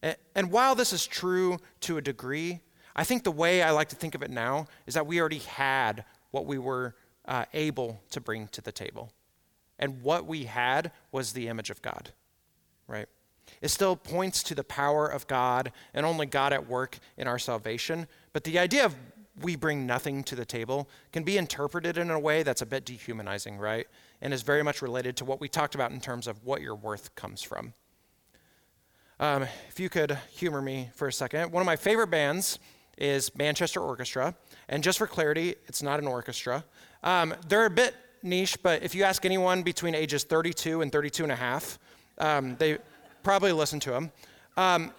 And, 0.02 0.16
and 0.34 0.50
while 0.50 0.74
this 0.74 0.92
is 0.92 1.06
true 1.06 1.58
to 1.80 1.98
a 1.98 2.02
degree, 2.02 2.60
I 2.94 3.04
think 3.04 3.24
the 3.24 3.32
way 3.32 3.62
I 3.62 3.70
like 3.70 3.88
to 3.90 3.96
think 3.96 4.14
of 4.14 4.22
it 4.22 4.30
now 4.30 4.66
is 4.86 4.94
that 4.94 5.06
we 5.06 5.20
already 5.20 5.38
had 5.38 6.04
what 6.30 6.46
we 6.46 6.58
were 6.58 6.94
uh, 7.26 7.44
able 7.52 8.00
to 8.10 8.20
bring 8.20 8.48
to 8.48 8.60
the 8.60 8.72
table. 8.72 9.12
And 9.78 10.02
what 10.02 10.26
we 10.26 10.44
had 10.44 10.90
was 11.12 11.32
the 11.32 11.48
image 11.48 11.70
of 11.70 11.82
God, 11.82 12.10
right? 12.86 13.06
It 13.62 13.68
still 13.68 13.96
points 13.96 14.42
to 14.44 14.54
the 14.54 14.64
power 14.64 15.06
of 15.06 15.26
God 15.26 15.72
and 15.94 16.04
only 16.04 16.26
God 16.26 16.52
at 16.52 16.68
work 16.68 16.98
in 17.16 17.26
our 17.26 17.38
salvation. 17.38 18.06
But 18.32 18.44
the 18.44 18.58
idea 18.58 18.84
of 18.84 18.94
we 19.40 19.56
bring 19.56 19.86
nothing 19.86 20.24
to 20.24 20.34
the 20.34 20.44
table 20.44 20.88
can 21.12 21.22
be 21.22 21.38
interpreted 21.38 21.96
in 21.96 22.10
a 22.10 22.18
way 22.18 22.42
that's 22.42 22.62
a 22.62 22.66
bit 22.66 22.84
dehumanizing, 22.84 23.58
right? 23.58 23.86
And 24.20 24.34
is 24.34 24.42
very 24.42 24.62
much 24.62 24.82
related 24.82 25.16
to 25.18 25.24
what 25.24 25.40
we 25.40 25.48
talked 25.48 25.74
about 25.74 25.92
in 25.92 26.00
terms 26.00 26.26
of 26.26 26.44
what 26.44 26.60
your 26.60 26.74
worth 26.74 27.14
comes 27.14 27.42
from. 27.42 27.72
Um, 29.20 29.44
if 29.68 29.80
you 29.80 29.88
could 29.88 30.18
humor 30.30 30.62
me 30.62 30.90
for 30.94 31.08
a 31.08 31.12
second, 31.12 31.52
one 31.52 31.60
of 31.60 31.66
my 31.66 31.76
favorite 31.76 32.08
bands 32.10 32.58
is 32.98 33.34
Manchester 33.36 33.80
Orchestra. 33.80 34.34
And 34.68 34.82
just 34.82 34.98
for 34.98 35.06
clarity, 35.06 35.54
it's 35.66 35.82
not 35.82 36.00
an 36.00 36.06
orchestra. 36.06 36.64
Um, 37.02 37.34
they're 37.48 37.66
a 37.66 37.70
bit 37.70 37.94
niche, 38.22 38.58
but 38.62 38.82
if 38.82 38.94
you 38.94 39.04
ask 39.04 39.24
anyone 39.24 39.62
between 39.62 39.94
ages 39.94 40.24
32 40.24 40.82
and 40.82 40.92
32 40.92 41.22
and 41.22 41.32
a 41.32 41.36
half, 41.36 41.78
um, 42.18 42.56
they 42.56 42.78
probably 43.22 43.52
listen 43.52 43.80
to 43.80 43.90
them. 43.90 44.12
Um, 44.56 44.92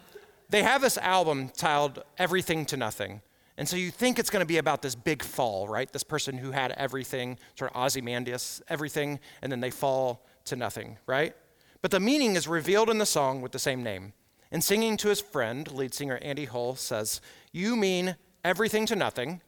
they 0.50 0.64
have 0.64 0.82
this 0.82 0.98
album 0.98 1.50
titled 1.50 2.04
Everything 2.18 2.66
to 2.68 2.78
Nothing. 2.78 3.22
And 3.58 3.68
so 3.68 3.76
you 3.76 3.92
think 3.92 4.20
it's 4.20 4.30
going 4.30 4.42
to 4.42 4.48
be 4.48 4.58
about 4.58 4.82
this 4.82 4.96
big 4.96 5.22
fall, 5.22 5.68
right? 5.68 5.92
This 5.92 6.04
person 6.04 6.38
who 6.38 6.52
had 6.52 6.72
everything, 6.72 7.38
sort 7.56 7.72
of 7.72 7.78
Ozymandias, 7.78 8.62
everything, 8.70 9.20
and 9.42 9.52
then 9.52 9.60
they 9.60 9.70
fall 9.70 10.26
to 10.46 10.56
nothing, 10.56 10.98
right? 11.06 11.36
But 11.82 11.92
the 11.92 12.00
meaning 12.00 12.36
is 12.36 12.48
revealed 12.48 12.90
in 12.90 13.00
the 13.00 13.06
song 13.06 13.42
with 13.42 13.52
the 13.52 13.60
same 13.60 13.84
name. 13.84 14.14
And 14.52 14.64
singing 14.64 14.98
to 14.98 15.10
his 15.10 15.22
friend, 15.22 15.70
lead 15.72 15.94
singer 15.94 16.18
Andy 16.22 16.46
Hull 16.46 16.76
says, 16.76 17.22
You 17.52 17.76
mean 17.76 18.16
everything 18.44 18.86
to 18.88 18.96
nothing, 18.96 19.42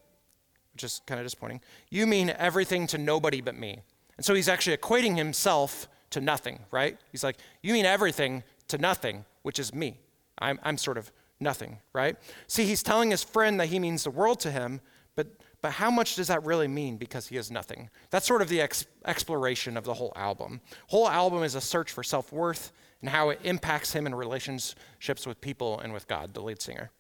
which 0.74 0.84
is 0.84 1.02
kind 1.06 1.20
of 1.20 1.26
disappointing. 1.26 1.62
You 1.90 2.08
mean 2.08 2.34
everything 2.38 2.88
to 2.88 2.98
nobody 2.98 3.42
but 3.42 3.56
me. 3.56 3.82
And 4.18 4.26
so 4.26 4.34
he's 4.34 4.50
actually 4.50 4.78
equating 4.78 5.18
himself 5.18 5.88
to 6.12 6.22
nothing, 6.22 6.60
right? 6.72 6.98
He's 7.12 7.24
like, 7.24 7.38
You 7.62 7.74
mean 7.74 7.86
everything 7.86 8.44
to 8.68 8.78
nothing, 8.78 9.26
which 9.44 9.60
is 9.60 9.74
me. 9.74 10.00
I'm, 10.40 10.60
I'm 10.64 10.78
sort 10.78 10.98
of 10.98 11.12
nothing, 11.40 11.80
right? 11.94 12.16
See, 12.48 12.66
he's 12.66 12.84
telling 12.84 13.12
his 13.12 13.24
friend 13.24 13.60
that 13.60 13.68
he 13.68 13.80
means 13.80 14.04
the 14.04 14.12
world 14.12 14.40
to 14.42 14.52
him, 14.52 14.82
but, 15.16 15.28
but 15.62 15.74
how 15.74 15.92
much 15.92 16.16
does 16.16 16.28
that 16.28 16.46
really 16.46 16.68
mean 16.68 16.98
because 16.98 17.28
he 17.28 17.38
is 17.38 17.52
nothing? 17.52 17.90
That's 18.10 18.26
sort 18.26 18.42
of 18.42 18.50
the 18.50 18.62
ex- 18.62 18.86
exploration 19.06 19.78
of 19.78 19.84
the 19.84 19.94
whole 19.94 20.14
album. 20.16 20.62
Whole 20.88 21.10
album 21.10 21.44
is 21.44 21.56
a 21.56 21.62
search 21.62 21.92
for 21.92 22.04
self 22.04 22.32
worth 22.32 22.72
and 23.02 23.10
how 23.10 23.30
it 23.30 23.40
impacts 23.44 23.94
him 23.94 24.06
in 24.06 24.14
relationships 24.14 25.26
with 25.26 25.42
people 25.42 25.80
and 25.80 25.92
with 25.92 26.08
God, 26.08 26.34
the 26.34 26.42
lead 26.42 26.62
singer. 26.62 26.92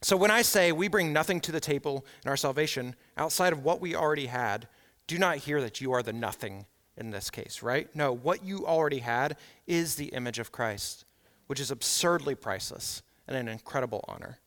So 0.00 0.16
when 0.16 0.30
I 0.30 0.42
say 0.42 0.70
we 0.70 0.88
bring 0.88 1.12
nothing 1.12 1.40
to 1.40 1.52
the 1.52 1.60
table 1.60 2.06
in 2.24 2.30
our 2.30 2.36
salvation 2.36 2.94
outside 3.16 3.52
of 3.52 3.64
what 3.64 3.80
we 3.80 3.96
already 3.96 4.26
had, 4.26 4.68
do 5.06 5.18
not 5.18 5.38
hear 5.38 5.60
that 5.60 5.80
you 5.80 5.92
are 5.92 6.02
the 6.02 6.12
nothing 6.12 6.66
in 6.96 7.10
this 7.10 7.30
case, 7.30 7.62
right? 7.62 7.88
No, 7.94 8.12
what 8.12 8.44
you 8.44 8.66
already 8.66 8.98
had 8.98 9.36
is 9.66 9.94
the 9.94 10.06
image 10.06 10.38
of 10.38 10.52
Christ, 10.52 11.04
which 11.46 11.60
is 11.60 11.70
absurdly 11.70 12.34
priceless 12.34 13.02
and 13.26 13.36
an 13.36 13.48
incredible 13.48 14.04
honor. 14.08 14.38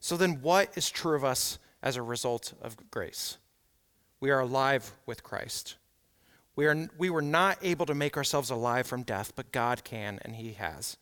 So 0.00 0.16
then, 0.16 0.42
what 0.42 0.76
is 0.76 0.90
true 0.90 1.14
of 1.14 1.24
us 1.24 1.58
as 1.82 1.96
a 1.96 2.02
result 2.02 2.54
of 2.60 2.76
grace? 2.90 3.38
We 4.20 4.30
are 4.30 4.40
alive 4.40 4.92
with 5.06 5.22
Christ. 5.22 5.76
We, 6.56 6.66
are, 6.66 6.88
we 6.98 7.08
were 7.08 7.22
not 7.22 7.58
able 7.62 7.86
to 7.86 7.94
make 7.94 8.16
ourselves 8.16 8.50
alive 8.50 8.86
from 8.86 9.04
death, 9.04 9.32
but 9.36 9.52
God 9.52 9.84
can, 9.84 10.18
and 10.22 10.36
He 10.36 10.52
has. 10.54 10.96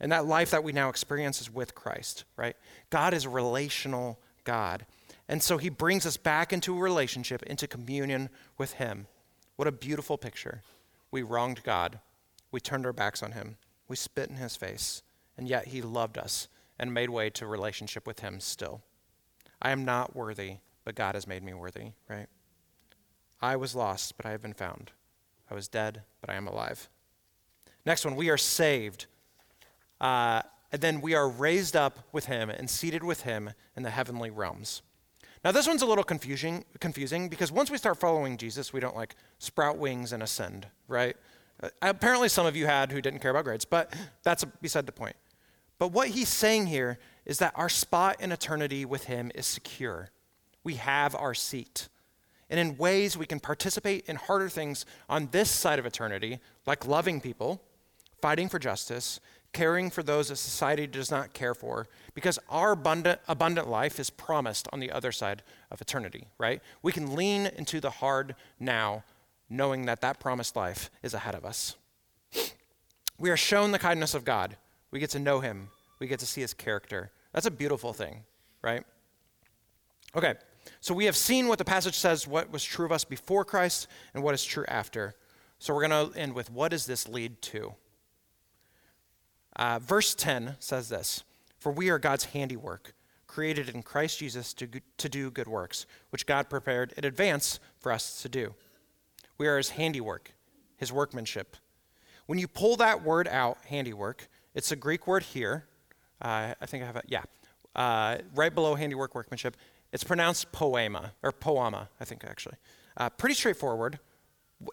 And 0.00 0.10
that 0.12 0.26
life 0.26 0.50
that 0.50 0.64
we 0.64 0.72
now 0.72 0.88
experience 0.88 1.40
is 1.40 1.52
with 1.52 1.74
Christ, 1.74 2.24
right? 2.36 2.56
God 2.88 3.12
is 3.12 3.26
a 3.26 3.30
relational 3.30 4.18
God. 4.44 4.86
And 5.28 5.42
so 5.42 5.58
He 5.58 5.68
brings 5.68 6.06
us 6.06 6.16
back 6.16 6.52
into 6.52 6.76
a 6.76 6.80
relationship, 6.80 7.42
into 7.44 7.66
communion 7.66 8.30
with 8.56 8.72
Him. 8.72 9.06
What 9.56 9.68
a 9.68 9.72
beautiful 9.72 10.16
picture. 10.16 10.62
We 11.10 11.22
wronged 11.22 11.62
God. 11.64 12.00
We 12.50 12.60
turned 12.60 12.86
our 12.86 12.92
backs 12.92 13.22
on 13.22 13.32
him. 13.32 13.56
We 13.88 13.96
spit 13.96 14.30
in 14.30 14.36
his 14.36 14.56
face. 14.56 15.02
And 15.36 15.48
yet 15.48 15.66
he 15.66 15.82
loved 15.82 16.18
us 16.18 16.48
and 16.78 16.94
made 16.94 17.10
way 17.10 17.30
to 17.30 17.46
relationship 17.46 18.06
with 18.06 18.20
him 18.20 18.40
still. 18.40 18.82
I 19.60 19.70
am 19.70 19.84
not 19.84 20.16
worthy, 20.16 20.56
but 20.84 20.94
God 20.94 21.14
has 21.14 21.26
made 21.26 21.42
me 21.42 21.54
worthy, 21.54 21.92
right? 22.08 22.26
I 23.42 23.56
was 23.56 23.74
lost, 23.74 24.16
but 24.16 24.26
I 24.26 24.30
have 24.30 24.42
been 24.42 24.54
found. 24.54 24.92
I 25.50 25.54
was 25.54 25.68
dead, 25.68 26.02
but 26.20 26.30
I 26.30 26.34
am 26.34 26.46
alive. 26.46 26.88
Next 27.84 28.04
one, 28.04 28.16
we 28.16 28.30
are 28.30 28.36
saved. 28.36 29.06
Uh, 30.00 30.42
and 30.72 30.80
then 30.80 31.00
we 31.00 31.14
are 31.14 31.28
raised 31.28 31.76
up 31.76 31.98
with 32.12 32.26
him 32.26 32.48
and 32.48 32.70
seated 32.70 33.02
with 33.02 33.22
him 33.22 33.50
in 33.76 33.82
the 33.82 33.90
heavenly 33.90 34.30
realms. 34.30 34.82
Now, 35.44 35.52
this 35.52 35.66
one's 35.66 35.82
a 35.82 35.86
little 35.86 36.04
confusing, 36.04 36.64
confusing 36.80 37.28
because 37.28 37.50
once 37.50 37.70
we 37.70 37.78
start 37.78 37.98
following 37.98 38.36
Jesus, 38.36 38.72
we 38.72 38.80
don't 38.80 38.96
like 38.96 39.16
sprout 39.38 39.78
wings 39.78 40.12
and 40.12 40.22
ascend, 40.22 40.66
right? 40.86 41.16
Uh, 41.62 41.70
apparently, 41.80 42.28
some 42.28 42.46
of 42.46 42.56
you 42.56 42.66
had 42.66 42.92
who 42.92 43.00
didn't 43.00 43.20
care 43.20 43.30
about 43.30 43.44
grades, 43.44 43.64
but 43.64 43.92
that's 44.22 44.44
beside 44.60 44.86
the 44.86 44.92
point. 44.92 45.16
But 45.78 45.92
what 45.92 46.08
he's 46.08 46.28
saying 46.28 46.66
here 46.66 46.98
is 47.24 47.38
that 47.38 47.54
our 47.56 47.70
spot 47.70 48.20
in 48.20 48.32
eternity 48.32 48.84
with 48.84 49.04
him 49.04 49.32
is 49.34 49.46
secure. 49.46 50.10
We 50.62 50.74
have 50.74 51.14
our 51.14 51.32
seat. 51.32 51.88
And 52.50 52.60
in 52.60 52.76
ways 52.76 53.16
we 53.16 53.24
can 53.24 53.40
participate 53.40 54.06
in 54.06 54.16
harder 54.16 54.50
things 54.50 54.84
on 55.08 55.28
this 55.30 55.50
side 55.50 55.78
of 55.78 55.86
eternity, 55.86 56.38
like 56.66 56.86
loving 56.86 57.20
people, 57.20 57.62
fighting 58.20 58.48
for 58.50 58.58
justice, 58.58 59.20
caring 59.52 59.90
for 59.90 60.02
those 60.02 60.28
that 60.28 60.36
society 60.36 60.86
does 60.86 61.10
not 61.10 61.32
care 61.32 61.54
for, 61.54 61.88
because 62.14 62.38
our 62.48 62.72
abundant, 62.72 63.20
abundant 63.26 63.68
life 63.68 63.98
is 63.98 64.10
promised 64.10 64.68
on 64.72 64.80
the 64.80 64.90
other 64.90 65.12
side 65.12 65.42
of 65.70 65.80
eternity, 65.80 66.28
right? 66.38 66.62
We 66.82 66.92
can 66.92 67.14
lean 67.14 67.46
into 67.46 67.80
the 67.80 67.90
hard 67.90 68.36
now, 68.58 69.04
knowing 69.48 69.86
that 69.86 70.00
that 70.02 70.20
promised 70.20 70.54
life 70.54 70.90
is 71.02 71.14
ahead 71.14 71.34
of 71.34 71.44
us. 71.44 71.76
We 73.18 73.30
are 73.30 73.36
shown 73.36 73.72
the 73.72 73.78
kindness 73.78 74.14
of 74.14 74.24
God. 74.24 74.56
We 74.90 75.00
get 75.00 75.10
to 75.10 75.18
know 75.18 75.40
Him, 75.40 75.68
we 75.98 76.06
get 76.06 76.20
to 76.20 76.26
see 76.26 76.40
His 76.40 76.54
character. 76.54 77.10
That's 77.32 77.46
a 77.46 77.50
beautiful 77.50 77.92
thing, 77.92 78.24
right? 78.62 78.84
Okay, 80.16 80.34
so 80.80 80.94
we 80.94 81.04
have 81.04 81.16
seen 81.16 81.48
what 81.48 81.58
the 81.58 81.64
passage 81.64 81.96
says, 81.96 82.26
what 82.26 82.50
was 82.50 82.64
true 82.64 82.84
of 82.84 82.92
us 82.92 83.04
before 83.04 83.44
Christ, 83.44 83.86
and 84.14 84.22
what 84.22 84.34
is 84.34 84.44
true 84.44 84.64
after. 84.66 85.14
So 85.58 85.74
we're 85.74 85.86
going 85.86 86.10
to 86.12 86.18
end 86.18 86.34
with 86.34 86.50
what 86.50 86.70
does 86.70 86.86
this 86.86 87.08
lead 87.08 87.42
to? 87.42 87.74
Uh, 89.56 89.78
verse 89.78 90.14
10 90.14 90.56
says 90.58 90.88
this 90.88 91.24
For 91.58 91.72
we 91.72 91.90
are 91.90 91.98
God's 91.98 92.26
handiwork, 92.26 92.94
created 93.26 93.68
in 93.68 93.82
Christ 93.82 94.18
Jesus 94.18 94.54
to, 94.54 94.68
to 94.98 95.08
do 95.08 95.30
good 95.30 95.48
works, 95.48 95.86
which 96.10 96.26
God 96.26 96.48
prepared 96.48 96.92
in 96.96 97.04
advance 97.04 97.60
for 97.78 97.92
us 97.92 98.20
to 98.22 98.28
do. 98.28 98.54
We 99.38 99.46
are 99.46 99.56
his 99.56 99.70
handiwork, 99.70 100.32
his 100.76 100.92
workmanship. 100.92 101.56
When 102.26 102.38
you 102.38 102.46
pull 102.46 102.76
that 102.76 103.02
word 103.02 103.26
out, 103.26 103.58
handiwork, 103.66 104.28
it's 104.54 104.70
a 104.70 104.76
Greek 104.76 105.06
word 105.06 105.22
here. 105.22 105.64
Uh, 106.20 106.54
I 106.60 106.66
think 106.66 106.82
I 106.82 106.86
have 106.86 106.96
it, 106.96 107.06
yeah. 107.08 107.22
Uh, 107.74 108.18
right 108.34 108.54
below 108.54 108.74
handiwork, 108.74 109.14
workmanship. 109.14 109.56
It's 109.92 110.04
pronounced 110.04 110.52
poema, 110.52 111.12
or 111.22 111.32
poama, 111.32 111.88
I 112.00 112.04
think 112.04 112.24
actually. 112.24 112.56
Uh, 112.96 113.10
pretty 113.10 113.34
straightforward. 113.34 113.98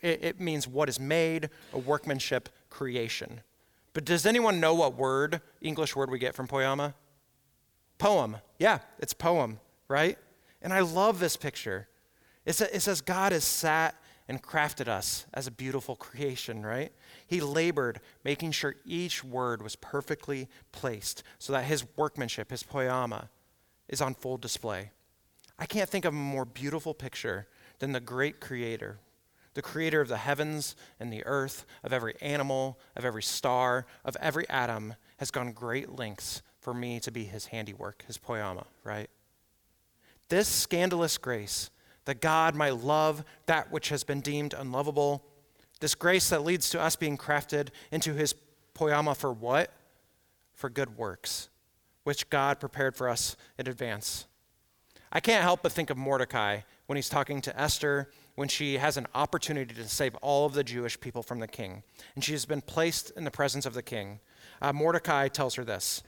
It, 0.02 0.24
it 0.24 0.40
means 0.40 0.68
what 0.68 0.90
is 0.90 1.00
made, 1.00 1.50
a 1.74 1.80
workmanship, 1.80 2.50
creation. 2.70 3.42
But 3.98 4.06
does 4.06 4.28
anyone 4.28 4.60
know 4.60 4.76
what 4.76 4.96
word, 4.96 5.42
English 5.60 5.96
word 5.96 6.12
we 6.12 6.20
get 6.20 6.36
from 6.36 6.46
poema? 6.46 6.94
Poem. 7.98 8.38
Yeah, 8.60 8.78
it's 9.00 9.12
poem, 9.12 9.60
right? 9.88 10.20
And 10.62 10.72
I 10.72 10.82
love 10.82 11.18
this 11.18 11.36
picture. 11.36 11.88
It, 12.46 12.62
it 12.62 12.84
says 12.84 13.02
God 13.02 13.32
has 13.32 13.44
sat 13.44 13.96
and 14.28 14.44
crafted 14.44 14.88
us 14.88 15.26
as 15.34 15.48
a 15.48 15.52
beautiful 15.52 15.96
creation, 15.96 16.64
right? 16.64 16.92
He 17.26 17.42
labored, 17.42 18.00
making 18.24 18.52
sure 18.52 18.76
each 18.86 19.24
word 19.24 19.64
was 19.64 19.76
perfectly 19.76 20.48
placed 20.72 21.24
so 21.40 21.52
that 21.54 21.64
his 21.64 21.84
workmanship, 21.96 22.52
his 22.52 22.62
poiema, 22.62 23.30
is 23.90 24.00
on 24.00 24.14
full 24.14 24.38
display. 24.38 24.92
I 25.58 25.66
can't 25.66 25.90
think 25.90 26.06
of 26.06 26.14
a 26.14 26.18
more 26.18 26.46
beautiful 26.46 26.94
picture 26.94 27.48
than 27.80 27.94
the 27.94 28.00
great 28.00 28.42
creator, 28.42 29.00
the 29.58 29.62
creator 29.64 30.02
of 30.02 30.08
the 30.08 30.18
heavens 30.18 30.76
and 31.00 31.12
the 31.12 31.26
earth, 31.26 31.66
of 31.84 31.92
every 31.92 32.14
animal, 32.22 32.78
of 32.96 33.04
every 33.04 33.24
star, 33.24 33.88
of 34.06 34.16
every 34.22 34.48
atom, 34.50 34.94
has 35.18 35.32
gone 35.32 35.52
great 35.52 35.98
lengths 35.98 36.44
for 36.60 36.76
me 36.76 37.00
to 37.00 37.10
be 37.10 37.24
his 37.24 37.48
handiwork, 37.48 38.04
his 38.06 38.20
poiema, 38.20 38.66
right? 38.84 39.10
This 40.30 40.48
scandalous 40.48 41.18
grace, 41.18 41.72
that 42.06 42.22
God 42.22 42.54
might 42.54 42.76
love 42.78 43.26
that 43.48 43.72
which 43.72 43.90
has 43.90 44.04
been 44.04 44.22
deemed 44.22 44.54
unlovable, 44.54 45.26
this 45.80 45.96
grace 45.96 46.30
that 46.30 46.44
leads 46.44 46.70
to 46.70 46.80
us 46.80 46.96
being 46.96 47.18
crafted 47.18 47.70
into 47.92 48.14
his 48.14 48.36
poiema 48.76 49.18
for 49.18 49.34
what? 49.34 49.74
For 50.54 50.70
good 50.70 51.00
works, 51.00 51.50
which 52.04 52.30
God 52.30 52.60
prepared 52.60 52.96
for 52.96 53.10
us 53.10 53.36
in 53.58 53.68
advance. 53.68 54.28
I 55.12 55.20
can't 55.20 55.42
help 55.42 55.64
but 55.64 55.72
think 55.72 55.90
of 55.90 55.98
Mordecai 55.98 56.60
when 56.86 56.96
he's 56.96 57.10
talking 57.10 57.42
to 57.42 57.60
Esther 57.60 58.08
when 58.38 58.48
she 58.48 58.78
has 58.78 58.98
an 58.98 59.08
opportunity 59.16 59.74
to 59.74 59.90
save 59.90 60.14
all 60.18 60.46
of 60.46 60.54
the 60.54 60.64
Jewish 60.64 61.00
people 61.00 61.24
from 61.24 61.40
the 61.40 61.48
king. 61.48 61.82
And 62.14 62.24
she 62.24 62.34
has 62.34 62.46
been 62.46 62.62
placed 62.62 63.10
in 63.18 63.24
the 63.24 63.32
presence 63.32 63.66
of 63.66 63.74
the 63.74 63.82
king. 63.82 64.20
Uh, 64.62 64.72
Mordecai 64.72 65.28
tells 65.28 65.56
her 65.56 65.64
this 65.64 66.04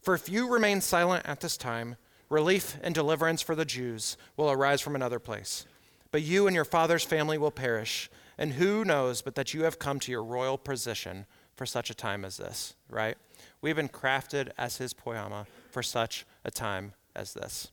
For 0.00 0.14
if 0.14 0.28
you 0.28 0.48
remain 0.48 0.80
silent 0.80 1.26
at 1.26 1.40
this 1.40 1.56
time, 1.56 1.96
relief 2.28 2.76
and 2.82 2.94
deliverance 2.94 3.42
for 3.42 3.56
the 3.56 3.64
Jews 3.64 4.16
will 4.36 4.48
arise 4.48 4.80
from 4.80 4.94
another 4.94 5.18
place. 5.18 5.66
But 6.12 6.22
you 6.22 6.46
and 6.46 6.54
your 6.54 6.64
father's 6.64 7.02
family 7.02 7.36
will 7.36 7.50
perish. 7.50 8.08
And 8.38 8.52
who 8.52 8.84
knows 8.84 9.20
but 9.20 9.34
that 9.34 9.52
you 9.52 9.64
have 9.64 9.80
come 9.80 9.98
to 10.00 10.12
your 10.12 10.22
royal 10.22 10.58
position 10.58 11.26
for 11.56 11.66
such 11.66 11.90
a 11.90 11.94
time 11.94 12.24
as 12.24 12.36
this, 12.36 12.76
right? 12.88 13.16
We've 13.60 13.74
been 13.74 13.88
crafted 13.88 14.50
as 14.56 14.76
his 14.76 14.94
poiema 14.94 15.46
for 15.72 15.82
such 15.82 16.26
a 16.44 16.52
time 16.52 16.92
as 17.16 17.34
this. 17.34 17.72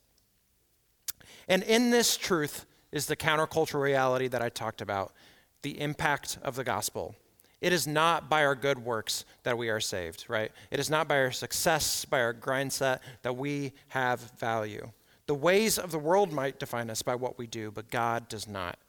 And 1.48 1.62
in 1.62 1.92
this 1.92 2.18
truth 2.18 2.66
is 2.92 3.06
the 3.06 3.16
countercultural 3.16 3.82
reality 3.82 4.28
that 4.28 4.42
I 4.42 4.50
talked 4.50 4.82
about 4.82 5.14
the 5.62 5.80
impact 5.82 6.38
of 6.42 6.56
the 6.56 6.64
gospel. 6.64 7.16
It 7.62 7.74
is 7.74 7.86
not 7.86 8.30
by 8.30 8.46
our 8.46 8.56
good 8.56 8.80
works 8.80 9.26
that 9.44 9.58
we 9.58 9.70
are 9.70 9.82
saved, 9.82 10.26
right? 10.30 10.52
It 10.72 10.80
is 10.80 10.90
not 10.90 11.08
by 11.08 11.20
our 11.20 11.32
success, 11.32 12.06
by 12.06 12.22
our 12.22 12.32
grind 12.32 12.72
set 12.72 13.02
that 13.24 13.36
we 13.36 13.74
have 13.90 14.22
value. 14.40 14.92
The 15.28 15.36
ways 15.36 15.78
of 15.78 15.92
the 15.92 16.00
world 16.00 16.32
might 16.32 16.60
define 16.60 16.90
us 16.90 17.02
by 17.02 17.16
what 17.16 17.38
we 17.38 17.48
do, 17.48 17.70
but 17.72 17.92
God 17.92 18.30
does 18.30 18.48
not. 18.48 18.80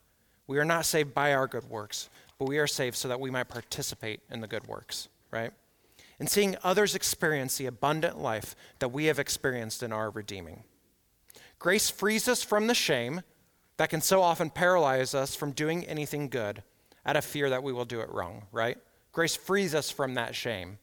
We 0.47 0.57
are 0.57 0.65
not 0.65 0.85
saved 0.85 1.13
by 1.13 1.33
our 1.33 1.47
good 1.47 1.69
works, 1.69 2.09
but 2.39 2.47
we 2.47 2.57
are 2.59 2.67
saved 2.67 2.95
so 2.95 3.07
that 3.09 3.19
we 3.19 3.29
might 3.29 3.49
participate 3.49 4.21
in 4.31 4.41
the 4.41 4.47
good 4.47 4.67
works, 4.67 5.09
right? 5.29 5.51
And 6.19 6.29
seeing 6.29 6.55
others 6.63 6.95
experience 6.95 7.57
the 7.57 7.65
abundant 7.65 8.19
life 8.19 8.55
that 8.79 8.89
we 8.89 9.05
have 9.05 9.19
experienced 9.19 9.83
in 9.83 9.91
our 9.91 10.09
redeeming. 10.09 10.63
Grace 11.59 11.89
frees 11.89 12.27
us 12.27 12.41
from 12.41 12.67
the 12.67 12.73
shame 12.73 13.21
that 13.77 13.89
can 13.89 14.01
so 14.01 14.21
often 14.21 14.49
paralyze 14.49 15.13
us 15.13 15.35
from 15.35 15.51
doing 15.51 15.85
anything 15.85 16.29
good 16.29 16.63
out 17.05 17.15
of 17.15 17.25
fear 17.25 17.49
that 17.49 17.63
we 17.63 17.73
will 17.73 17.85
do 17.85 18.01
it 18.01 18.11
wrong, 18.11 18.43
right? 18.51 18.77
Grace 19.11 19.35
frees 19.35 19.75
us 19.75 19.89
from 19.89 20.13
that 20.13 20.35
shame. 20.35 20.77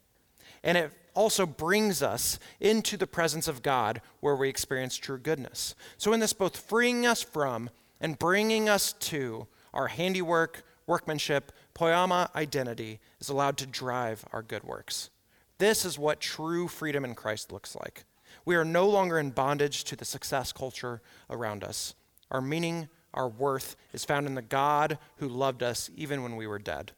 And 0.63 0.77
it 0.77 0.93
also 1.15 1.47
brings 1.47 2.03
us 2.03 2.39
into 2.61 2.97
the 2.97 3.07
presence 3.07 3.49
of 3.49 3.63
God 3.63 4.01
where 4.21 4.37
we 4.37 4.49
experience 4.49 4.97
true 4.97 5.19
goodness. 5.19 5.75
So, 5.97 6.13
in 6.13 6.21
this, 6.21 6.33
both 6.33 6.57
freeing 6.57 7.07
us 7.07 7.23
from 7.23 7.71
and 8.01 8.19
bringing 8.19 8.69
us 8.69 8.93
to 8.93 9.47
our 9.73 9.89
handiwork, 9.89 10.65
workmanship, 10.87 11.53
poiema 11.75 12.35
identity 12.35 13.01
is 13.21 13.29
allowed 13.29 13.57
to 13.59 13.67
drive 13.67 14.25
our 14.33 14.43
good 14.43 14.65
works. 14.65 15.11
This 15.59 15.85
is 15.85 15.99
what 15.99 16.21
true 16.21 16.69
freedom 16.69 17.05
in 17.05 17.15
Christ 17.15 17.53
looks 17.53 17.77
like. 17.77 18.05
We 18.45 18.57
are 18.57 18.65
no 18.65 18.89
longer 18.89 19.19
in 19.19 19.31
bondage 19.31 19.85
to 19.85 19.97
the 19.97 20.05
success 20.05 20.53
culture 20.53 21.03
around 21.29 21.65
us. 21.65 21.95
Our 22.31 22.41
meaning, 22.41 22.89
our 23.15 23.29
worth 23.29 23.77
is 23.93 24.05
found 24.05 24.27
in 24.27 24.35
the 24.35 24.43
God 24.43 24.99
who 25.17 25.29
loved 25.29 25.63
us 25.63 25.91
even 25.97 26.23
when 26.23 26.37
we 26.37 26.47
were 26.47 26.59
dead 26.59 26.93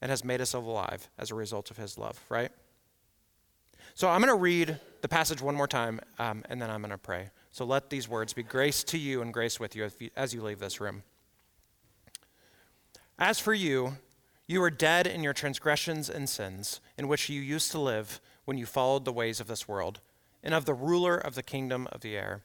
and 0.00 0.10
has 0.10 0.24
made 0.24 0.40
us 0.40 0.54
alive 0.54 1.08
as 1.18 1.30
a 1.30 1.34
result 1.34 1.70
of 1.70 1.76
his 1.76 1.98
love, 1.98 2.20
right? 2.28 2.50
So 3.94 4.08
I'm 4.08 4.20
going 4.20 4.32
to 4.32 4.40
read 4.40 4.78
the 5.00 5.08
passage 5.08 5.42
one 5.42 5.56
more 5.56 5.66
time 5.66 6.00
um, 6.18 6.44
and 6.48 6.62
then 6.62 6.70
I'm 6.70 6.80
going 6.80 6.90
to 6.90 6.98
pray. 6.98 7.30
So 7.50 7.64
let 7.64 7.90
these 7.90 8.08
words 8.08 8.32
be 8.32 8.44
grace 8.44 8.84
to 8.84 8.98
you 8.98 9.22
and 9.22 9.32
grace 9.32 9.58
with 9.58 9.74
you 9.74 9.88
as 10.16 10.32
you 10.32 10.42
leave 10.42 10.60
this 10.60 10.80
room. 10.80 11.02
As 13.18 13.40
for 13.40 13.52
you, 13.52 13.96
you 14.46 14.60
were 14.60 14.70
dead 14.70 15.06
in 15.06 15.24
your 15.24 15.32
transgressions 15.32 16.08
and 16.08 16.28
sins, 16.28 16.80
in 16.96 17.08
which 17.08 17.28
you 17.28 17.40
used 17.40 17.72
to 17.72 17.80
live 17.80 18.20
when 18.44 18.56
you 18.56 18.64
followed 18.64 19.04
the 19.04 19.12
ways 19.12 19.40
of 19.40 19.48
this 19.48 19.66
world, 19.66 20.00
and 20.42 20.54
of 20.54 20.64
the 20.64 20.74
ruler 20.74 21.18
of 21.18 21.34
the 21.34 21.42
kingdom 21.42 21.88
of 21.90 22.00
the 22.00 22.16
air 22.16 22.44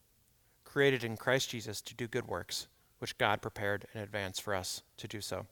created 0.71 1.03
in 1.03 1.17
Christ 1.17 1.49
Jesus 1.49 1.81
to 1.81 1.93
do 1.93 2.07
good 2.07 2.27
works, 2.27 2.67
which 2.99 3.17
God 3.17 3.41
prepared 3.41 3.85
in 3.93 3.99
advance 3.99 4.39
for 4.39 4.55
us 4.55 4.83
to 4.97 5.07
do 5.07 5.19
so. 5.19 5.47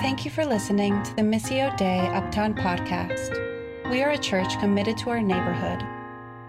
Thank 0.00 0.24
you 0.24 0.30
for 0.30 0.44
listening 0.44 1.00
to 1.04 1.14
the 1.14 1.22
Missio 1.22 1.74
Dei 1.76 2.00
Uptown 2.08 2.54
podcast. 2.54 3.40
We 3.88 4.02
are 4.02 4.10
a 4.10 4.18
church 4.18 4.58
committed 4.58 4.98
to 4.98 5.10
our 5.10 5.20
neighborhood, 5.20 5.82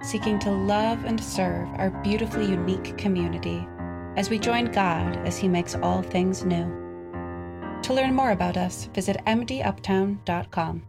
seeking 0.03 0.39
to 0.39 0.51
love 0.51 1.05
and 1.05 1.21
serve 1.23 1.67
our 1.75 1.91
beautifully 2.03 2.47
unique 2.47 2.97
community 2.97 3.67
as 4.17 4.29
we 4.29 4.39
join 4.39 4.71
God 4.71 5.17
as 5.17 5.37
He 5.37 5.47
makes 5.47 5.75
all 5.75 6.01
things 6.01 6.43
new. 6.43 6.65
To 7.83 7.93
learn 7.93 8.15
more 8.15 8.31
about 8.31 8.57
us, 8.57 8.89
visit 8.93 9.17
mduptown.com. 9.27 10.81